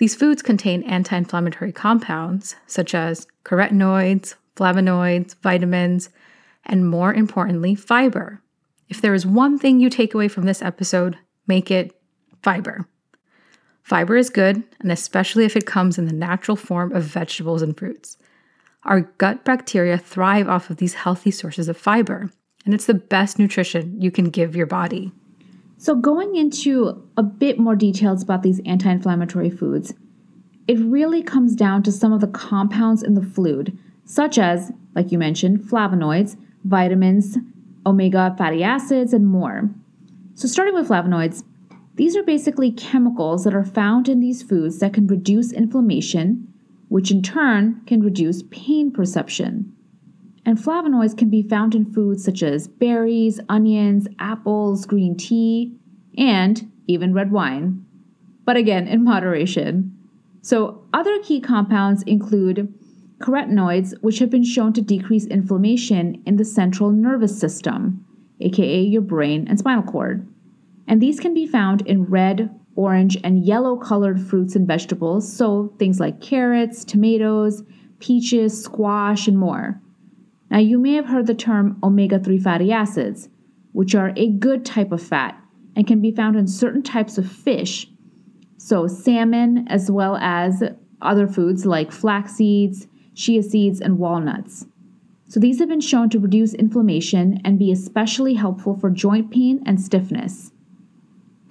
these 0.03 0.17
foods 0.17 0.43
contain 0.43 0.83
anti 0.83 1.17
inflammatory 1.17 1.71
compounds 1.71 2.57
such 2.67 2.93
as 2.93 3.29
carotenoids, 3.45 4.35
flavonoids, 4.57 5.37
vitamins, 5.37 6.11
and 6.65 6.91
more 6.91 7.15
importantly, 7.15 7.77
fiber. 7.77 8.43
If 8.89 9.01
there 9.01 9.15
is 9.15 9.25
one 9.25 9.61
thing 9.61 9.79
you 9.79 9.89
take 9.89 10.13
away 10.13 10.27
from 10.27 10.43
this 10.43 10.61
episode, 10.61 11.19
make 11.47 11.71
it 11.71 11.97
fiber. 12.43 12.89
Fiber 13.83 14.17
is 14.17 14.31
good, 14.31 14.63
and 14.81 14.93
especially 14.93 15.45
if 15.45 15.57
it 15.57 15.67
comes 15.67 15.99
in 15.99 16.07
the 16.07 16.13
natural 16.13 16.57
form 16.57 16.93
of 16.93 17.05
vegetables 17.05 17.63
and 17.63 17.77
fruits. 17.77 18.17
Our 18.85 19.03
gut 19.19 19.45
bacteria 19.45 19.99
thrive 19.99 20.49
off 20.49 20.71
of 20.71 20.77
these 20.77 20.95
healthy 20.95 21.31
sources 21.31 21.69
of 21.69 21.77
fiber, 21.77 22.31
and 22.65 22.75
it's 22.75 22.87
the 22.87 22.95
best 22.95 23.39
nutrition 23.39 24.01
you 24.01 24.11
can 24.11 24.31
give 24.31 24.57
your 24.57 24.67
body. 24.67 25.13
So, 25.79 25.97
going 25.97 26.37
into 26.37 27.03
a 27.17 27.23
bit 27.23 27.59
more 27.59 27.75
details 27.75 28.23
about 28.23 28.43
these 28.43 28.61
anti 28.65 28.89
inflammatory 28.89 29.51
foods, 29.51 29.95
it 30.69 30.79
really 30.79 31.23
comes 31.23 31.57
down 31.57 31.83
to 31.83 31.93
some 31.93 32.13
of 32.13 32.21
the 32.21 32.29
compounds 32.29 33.03
in 33.03 33.15
the 33.15 33.23
food, 33.23 33.77
such 34.05 34.39
as, 34.39 34.71
like 34.95 35.11
you 35.11 35.19
mentioned, 35.19 35.61
flavonoids, 35.61 36.37
vitamins, 36.65 37.37
omega 37.85 38.35
fatty 38.39 38.63
acids, 38.63 39.13
and 39.13 39.27
more. 39.27 39.71
So, 40.35 40.47
starting 40.47 40.75
with 40.75 40.89
flavonoids, 40.89 41.43
these 41.95 42.17
are 42.17 42.23
basically 42.23 42.73
chemicals 42.73 43.45
that 43.45 43.55
are 43.55 43.65
found 43.65 44.09
in 44.09 44.21
these 44.21 44.43
foods 44.43 44.79
that 44.79 44.95
can 44.95 45.07
reduce 45.07 45.53
inflammation, 45.53 46.49
which 46.89 47.11
in 47.11 47.23
turn 47.23 47.83
can 47.87 48.03
reduce 48.03 48.43
pain 48.51 48.91
perception. 48.91 49.73
And 50.45 50.59
flavonoids 50.59 51.17
can 51.17 51.29
be 51.31 51.43
found 51.43 51.75
in 51.75 51.85
foods 51.85 52.25
such 52.25 52.43
as 52.43 52.67
berries, 52.67 53.41
onions, 53.49 54.09
apples, 54.19 54.87
green 54.87 55.17
tea, 55.17 55.77
and 56.17 56.71
even 56.87 57.15
red 57.15 57.31
wine. 57.31 57.85
But 58.45 58.57
again, 58.57 58.89
in 58.89 59.05
moderation. 59.05 59.97
So, 60.41 60.85
other 60.93 61.23
key 61.23 61.41
compounds 61.41 62.03
include 62.03 62.75
carotenoids, 63.21 63.95
which 64.03 64.19
have 64.19 64.31
been 64.31 64.43
shown 64.43 64.73
to 64.73 64.83
decrease 64.83 65.27
inflammation 65.27 66.21
in 66.27 66.37
the 66.37 66.45
central 66.45 66.91
nervous 66.91 67.39
system, 67.39 68.05
aka 68.41 68.81
your 68.81 69.03
brain 69.03 69.47
and 69.47 69.59
spinal 69.59 69.85
cord. 69.85 70.27
And 70.87 71.01
these 71.01 71.21
can 71.21 71.35
be 71.35 71.47
found 71.47 71.83
in 71.83 72.05
red, 72.05 72.51
orange, 72.75 73.19
and 73.23 73.45
yellow 73.45 73.77
colored 73.77 74.21
fruits 74.21 74.57
and 74.57 74.67
vegetables, 74.67 75.31
so 75.31 75.73
things 75.79 76.01
like 76.01 76.21
carrots, 76.21 76.85
tomatoes, 76.85 77.63
peaches, 77.99 78.63
squash, 78.63 79.29
and 79.29 79.39
more. 79.39 79.81
Now, 80.51 80.59
you 80.59 80.79
may 80.79 80.95
have 80.95 81.07
heard 81.07 81.27
the 81.27 81.35
term 81.35 81.79
omega 81.83 82.19
3 82.19 82.39
fatty 82.39 82.73
acids, 82.73 83.29
which 83.73 83.95
are 83.95 84.13
a 84.17 84.29
good 84.29 84.65
type 84.65 84.93
of 84.93 85.03
fat 85.03 85.39
and 85.75 85.87
can 85.87 86.03
be 86.03 86.13
found 86.13 86.37
in 86.37 86.47
certain 86.47 86.83
types 86.83 87.17
of 87.17 87.31
fish, 87.31 87.89
so 88.59 88.87
salmon, 88.87 89.67
as 89.69 89.91
well 89.91 90.17
as 90.17 90.63
other 91.01 91.27
foods 91.27 91.65
like 91.67 91.91
flax 91.91 92.35
seeds, 92.35 92.87
chia 93.15 93.43
seeds, 93.43 93.81
and 93.81 93.99
walnuts. 93.99 94.67
So, 95.27 95.41
these 95.41 95.59
have 95.61 95.69
been 95.69 95.81
shown 95.81 96.11
to 96.11 96.21
reduce 96.21 96.53
inflammation 96.53 97.41
and 97.45 97.59
be 97.59 97.73
especially 97.73 98.35
helpful 98.35 98.77
for 98.77 98.91
joint 98.91 99.31
pain 99.31 99.63
and 99.65 99.81
stiffness. 99.81 100.52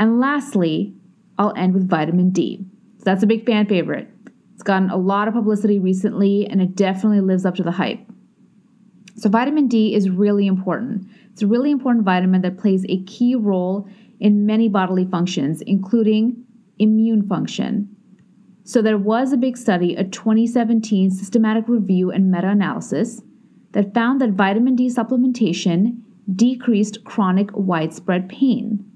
And 0.02 0.20
lastly, 0.20 0.96
I'll 1.38 1.54
end 1.56 1.76
with 1.76 1.88
vitamin 1.88 2.32
D. 2.32 2.66
So 2.98 3.04
that's 3.06 3.22
a 3.22 3.28
big 3.28 3.46
fan 3.46 3.68
favorite. 3.68 4.08
It's 4.56 4.64
gotten 4.64 4.90
a 4.90 4.98
lot 4.98 5.28
of 5.28 5.36
publicity 5.36 5.78
recently 5.78 6.48
and 6.48 6.60
it 6.60 6.76
definitely 6.76 7.22
lives 7.22 7.46
up 7.46 7.54
to 7.58 7.64
the 7.64 7.70
hype. 7.70 8.00
So, 9.16 9.30
vitamin 9.30 9.68
D 9.68 9.94
is 9.94 10.10
really 10.10 10.48
important. 10.48 11.06
It's 11.32 11.44
a 11.44 11.48
really 11.48 11.70
important 11.70 12.04
vitamin 12.04 12.42
that 12.42 12.58
plays 12.58 12.84
a 12.90 13.04
key 13.04 13.36
role 13.36 13.88
in 14.20 14.48
many 14.48 14.68
bodily 14.70 15.06
functions, 15.06 15.62
including 15.62 16.46
immune 16.80 17.28
function. 17.28 17.96
So, 18.64 18.82
there 18.82 18.98
was 18.98 19.32
a 19.32 19.38
big 19.38 19.56
study, 19.56 19.96
a 19.96 20.04
2017 20.04 21.12
systematic 21.12 21.68
review 21.68 22.10
and 22.10 22.32
meta 22.32 22.50
analysis, 22.50 23.22
that 23.74 23.94
found 23.94 24.20
that 24.20 24.32
vitamin 24.32 24.76
D 24.76 24.88
supplementation 24.88 26.02
decreased 26.36 27.04
chronic 27.04 27.50
widespread 27.54 28.30
pain. 28.30 28.91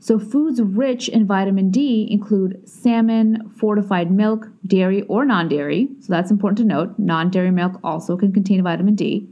So, 0.00 0.18
foods 0.18 0.60
rich 0.62 1.08
in 1.08 1.26
vitamin 1.26 1.70
D 1.70 2.06
include 2.10 2.68
salmon, 2.68 3.50
fortified 3.58 4.12
milk, 4.12 4.46
dairy 4.66 5.02
or 5.02 5.24
non 5.24 5.48
dairy. 5.48 5.88
So, 6.00 6.12
that's 6.12 6.30
important 6.30 6.58
to 6.58 6.64
note. 6.64 6.98
Non 6.98 7.30
dairy 7.30 7.50
milk 7.50 7.80
also 7.82 8.16
can 8.16 8.32
contain 8.32 8.62
vitamin 8.62 8.94
D. 8.94 9.28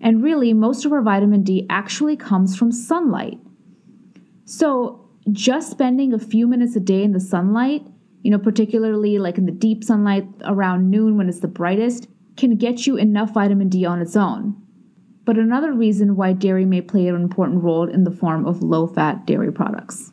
And 0.00 0.22
really, 0.22 0.52
most 0.52 0.84
of 0.84 0.92
our 0.92 1.00
vitamin 1.00 1.44
D 1.44 1.66
actually 1.70 2.16
comes 2.16 2.56
from 2.56 2.72
sunlight. 2.72 3.38
So, 4.44 5.08
just 5.30 5.70
spending 5.70 6.12
a 6.12 6.18
few 6.18 6.48
minutes 6.48 6.74
a 6.76 6.80
day 6.80 7.04
in 7.04 7.12
the 7.12 7.20
sunlight, 7.20 7.86
you 8.22 8.30
know, 8.30 8.38
particularly 8.38 9.18
like 9.18 9.38
in 9.38 9.46
the 9.46 9.52
deep 9.52 9.84
sunlight 9.84 10.26
around 10.44 10.90
noon 10.90 11.16
when 11.16 11.28
it's 11.28 11.40
the 11.40 11.48
brightest, 11.48 12.08
can 12.36 12.56
get 12.56 12.86
you 12.86 12.96
enough 12.96 13.32
vitamin 13.32 13.68
D 13.68 13.86
on 13.86 14.02
its 14.02 14.16
own 14.16 14.60
but 15.24 15.38
another 15.38 15.72
reason 15.72 16.16
why 16.16 16.32
dairy 16.32 16.64
may 16.64 16.80
play 16.80 17.08
an 17.08 17.14
important 17.14 17.62
role 17.62 17.88
in 17.88 18.04
the 18.04 18.10
form 18.10 18.46
of 18.46 18.62
low 18.62 18.86
fat 18.86 19.26
dairy 19.26 19.52
products. 19.52 20.12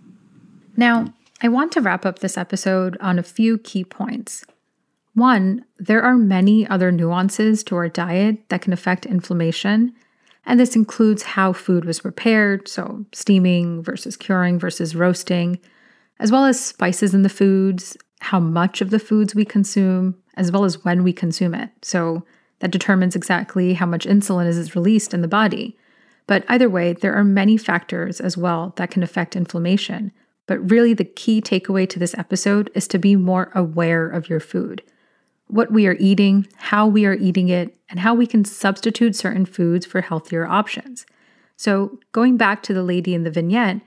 Now, 0.78 1.14
I 1.42 1.48
want 1.48 1.72
to 1.74 1.82
wrap 1.82 2.06
up 2.06 2.20
this 2.20 2.38
episode 2.38 2.98
on 3.02 3.18
a 3.18 3.24
few 3.24 3.58
key 3.58 3.84
points. 3.84 4.46
One, 5.14 5.66
there 5.78 6.02
are 6.04 6.16
many 6.16 6.66
other 6.68 6.92
nuances 6.92 7.64
to 7.66 7.76
our 7.76 7.90
diet 7.90 8.48
that 8.50 8.62
can 8.62 8.72
affect 8.72 9.06
inflammation, 9.06 9.94
and 10.46 10.60
this 10.60 10.76
includes 10.76 11.24
how 11.24 11.54
food 11.54 11.84
was 11.86 12.00
prepared, 12.00 12.68
so 12.68 13.06
steaming 13.12 13.84
versus 13.84 14.16
curing 14.16 14.58
versus 14.58 14.96
roasting, 14.96 15.60
as 16.20 16.32
well 16.32 16.46
as 16.46 16.64
spices 16.64 17.14
in 17.14 17.24
the 17.24 17.30
foods, 17.30 17.98
how 18.22 18.40
much 18.40 18.82
of 18.82 18.90
the 18.90 19.00
foods 19.00 19.36
we 19.36 19.44
consume, 19.44 20.16
as 20.36 20.52
well 20.52 20.64
as 20.64 20.86
when 20.86 21.04
we 21.04 21.12
consume 21.12 21.54
it. 21.54 21.70
So, 21.82 22.24
that 22.62 22.72
determines 22.72 23.16
exactly 23.16 23.74
how 23.74 23.86
much 23.86 24.06
insulin 24.06 24.48
is 24.48 24.76
released 24.76 25.14
in 25.14 25.22
the 25.22 25.28
body. 25.28 25.78
But 26.28 26.46
either 26.48 26.70
way, 26.70 26.94
there 26.94 27.14
are 27.14 27.24
many 27.24 27.58
factors 27.58 28.22
as 28.22 28.38
well 28.38 28.74
that 28.78 28.92
can 28.92 29.04
affect 29.04 29.36
inflammation. 29.36 30.12
But 30.46 30.70
really, 30.70 30.94
the 30.94 31.04
key 31.04 31.42
takeaway 31.42 31.90
to 31.90 32.00
this 32.00 32.18
episode 32.18 32.70
is 32.74 32.88
to 32.90 33.00
be 33.00 33.16
more 33.16 33.52
aware 33.56 34.08
of 34.08 34.30
your 34.30 34.40
food. 34.40 34.84
What 35.48 35.72
we 35.72 35.88
are 35.88 35.98
eating, 36.00 36.48
how 36.58 36.88
we 36.88 37.06
are 37.06 37.16
eating 37.16 37.50
it, 37.50 37.76
and 37.90 38.00
how 38.00 38.14
we 38.14 38.28
can 38.28 38.46
substitute 38.46 39.16
certain 39.16 39.46
foods 39.46 39.86
for 39.86 40.02
healthier 40.02 40.46
options. 40.46 41.06
So, 41.58 42.00
going 42.12 42.38
back 42.38 42.64
to 42.64 42.74
the 42.74 42.84
lady 42.84 43.14
in 43.14 43.24
the 43.24 43.32
vignette, 43.32 43.82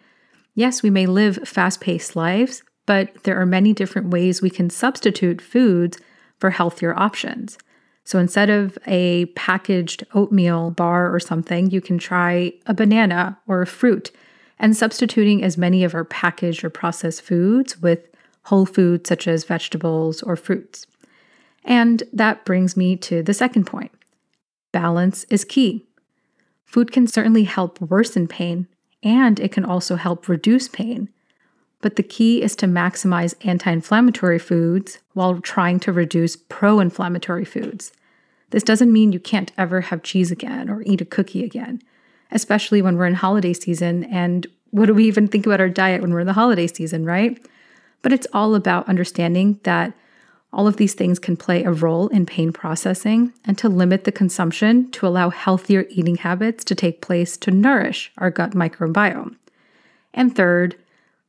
yes, 0.54 0.82
we 0.82 0.90
may 0.90 1.06
live 1.06 1.48
fast 1.48 1.80
paced 1.80 2.16
lives, 2.16 2.62
but 2.86 3.22
there 3.22 3.40
are 3.40 3.46
many 3.46 3.72
different 3.72 4.08
ways 4.10 4.42
we 4.42 4.50
can 4.50 4.68
substitute 4.68 5.40
foods 5.40 5.98
for 6.38 6.50
healthier 6.50 6.98
options. 6.98 7.56
So 8.04 8.18
instead 8.18 8.50
of 8.50 8.78
a 8.86 9.26
packaged 9.34 10.04
oatmeal 10.14 10.70
bar 10.70 11.12
or 11.12 11.18
something, 11.18 11.70
you 11.70 11.80
can 11.80 11.98
try 11.98 12.52
a 12.66 12.74
banana 12.74 13.38
or 13.46 13.62
a 13.62 13.66
fruit 13.66 14.10
and 14.58 14.76
substituting 14.76 15.42
as 15.42 15.58
many 15.58 15.84
of 15.84 15.94
our 15.94 16.04
packaged 16.04 16.64
or 16.64 16.70
processed 16.70 17.22
foods 17.22 17.80
with 17.80 18.06
whole 18.44 18.66
foods 18.66 19.08
such 19.08 19.26
as 19.26 19.44
vegetables 19.44 20.22
or 20.22 20.36
fruits. 20.36 20.86
And 21.64 22.02
that 22.12 22.44
brings 22.44 22.76
me 22.76 22.96
to 22.96 23.22
the 23.22 23.34
second 23.34 23.64
point 23.64 23.92
balance 24.70 25.24
is 25.24 25.44
key. 25.44 25.86
Food 26.64 26.90
can 26.90 27.06
certainly 27.06 27.44
help 27.44 27.80
worsen 27.80 28.26
pain, 28.26 28.66
and 29.02 29.38
it 29.38 29.52
can 29.52 29.64
also 29.64 29.94
help 29.94 30.28
reduce 30.28 30.66
pain. 30.68 31.08
But 31.80 31.96
the 31.96 32.02
key 32.02 32.42
is 32.42 32.56
to 32.56 32.66
maximize 32.66 33.34
anti 33.46 33.70
inflammatory 33.70 34.38
foods 34.38 34.98
while 35.12 35.40
trying 35.40 35.80
to 35.80 35.92
reduce 35.92 36.36
pro 36.36 36.80
inflammatory 36.80 37.44
foods. 37.44 37.92
This 38.50 38.62
doesn't 38.62 38.92
mean 38.92 39.12
you 39.12 39.20
can't 39.20 39.52
ever 39.58 39.80
have 39.82 40.02
cheese 40.02 40.30
again 40.30 40.70
or 40.70 40.82
eat 40.82 41.00
a 41.00 41.04
cookie 41.04 41.44
again, 41.44 41.82
especially 42.30 42.82
when 42.82 42.96
we're 42.96 43.06
in 43.06 43.14
holiday 43.14 43.52
season. 43.52 44.04
And 44.04 44.46
what 44.70 44.86
do 44.86 44.94
we 44.94 45.06
even 45.06 45.28
think 45.28 45.46
about 45.46 45.60
our 45.60 45.68
diet 45.68 46.02
when 46.02 46.12
we're 46.12 46.20
in 46.20 46.26
the 46.26 46.32
holiday 46.32 46.66
season, 46.66 47.04
right? 47.04 47.44
But 48.02 48.12
it's 48.12 48.26
all 48.32 48.54
about 48.54 48.88
understanding 48.88 49.58
that 49.64 49.92
all 50.52 50.68
of 50.68 50.76
these 50.76 50.94
things 50.94 51.18
can 51.18 51.36
play 51.36 51.64
a 51.64 51.72
role 51.72 52.08
in 52.08 52.26
pain 52.26 52.52
processing 52.52 53.32
and 53.44 53.58
to 53.58 53.68
limit 53.68 54.04
the 54.04 54.12
consumption 54.12 54.90
to 54.92 55.06
allow 55.06 55.30
healthier 55.30 55.84
eating 55.90 56.16
habits 56.16 56.64
to 56.64 56.74
take 56.74 57.00
place 57.02 57.36
to 57.38 57.50
nourish 57.50 58.12
our 58.18 58.30
gut 58.30 58.52
microbiome. 58.52 59.36
And 60.12 60.34
third, 60.34 60.76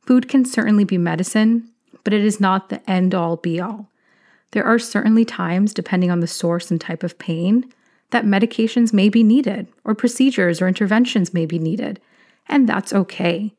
Food 0.06 0.28
can 0.28 0.44
certainly 0.44 0.84
be 0.84 0.98
medicine, 0.98 1.68
but 2.04 2.12
it 2.12 2.24
is 2.24 2.40
not 2.40 2.68
the 2.68 2.88
end 2.88 3.14
all 3.14 3.36
be 3.36 3.60
all. 3.60 3.90
There 4.52 4.64
are 4.64 4.78
certainly 4.78 5.24
times, 5.24 5.74
depending 5.74 6.10
on 6.10 6.20
the 6.20 6.28
source 6.28 6.70
and 6.70 6.80
type 6.80 7.02
of 7.02 7.18
pain, 7.18 7.70
that 8.10 8.24
medications 8.24 8.92
may 8.92 9.08
be 9.08 9.24
needed, 9.24 9.66
or 9.84 9.96
procedures 9.96 10.62
or 10.62 10.68
interventions 10.68 11.34
may 11.34 11.44
be 11.44 11.58
needed, 11.58 12.00
and 12.48 12.68
that's 12.68 12.92
okay. 12.92 13.52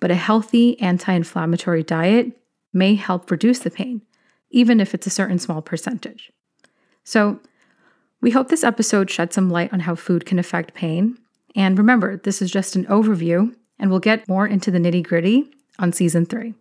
But 0.00 0.10
a 0.10 0.16
healthy 0.16 0.78
anti 0.80 1.12
inflammatory 1.12 1.84
diet 1.84 2.32
may 2.72 2.96
help 2.96 3.30
reduce 3.30 3.60
the 3.60 3.70
pain, 3.70 4.02
even 4.50 4.80
if 4.80 4.94
it's 4.94 5.06
a 5.06 5.10
certain 5.10 5.38
small 5.38 5.62
percentage. 5.62 6.32
So, 7.04 7.38
we 8.20 8.32
hope 8.32 8.48
this 8.48 8.64
episode 8.64 9.10
shed 9.10 9.32
some 9.32 9.50
light 9.50 9.72
on 9.72 9.80
how 9.80 9.94
food 9.94 10.26
can 10.26 10.38
affect 10.40 10.74
pain. 10.74 11.18
And 11.54 11.78
remember, 11.78 12.16
this 12.16 12.42
is 12.42 12.50
just 12.50 12.74
an 12.74 12.86
overview, 12.86 13.54
and 13.78 13.90
we'll 13.90 14.00
get 14.00 14.26
more 14.26 14.46
into 14.46 14.72
the 14.72 14.78
nitty 14.78 15.06
gritty 15.06 15.53
on 15.78 15.92
season 15.92 16.26
three. 16.26 16.54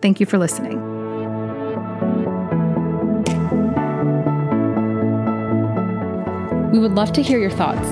Thank 0.00 0.20
you 0.20 0.26
for 0.26 0.38
listening. 0.38 0.80
We 6.72 6.78
would 6.80 6.92
love 6.92 7.12
to 7.12 7.22
hear 7.22 7.38
your 7.38 7.50
thoughts. 7.50 7.86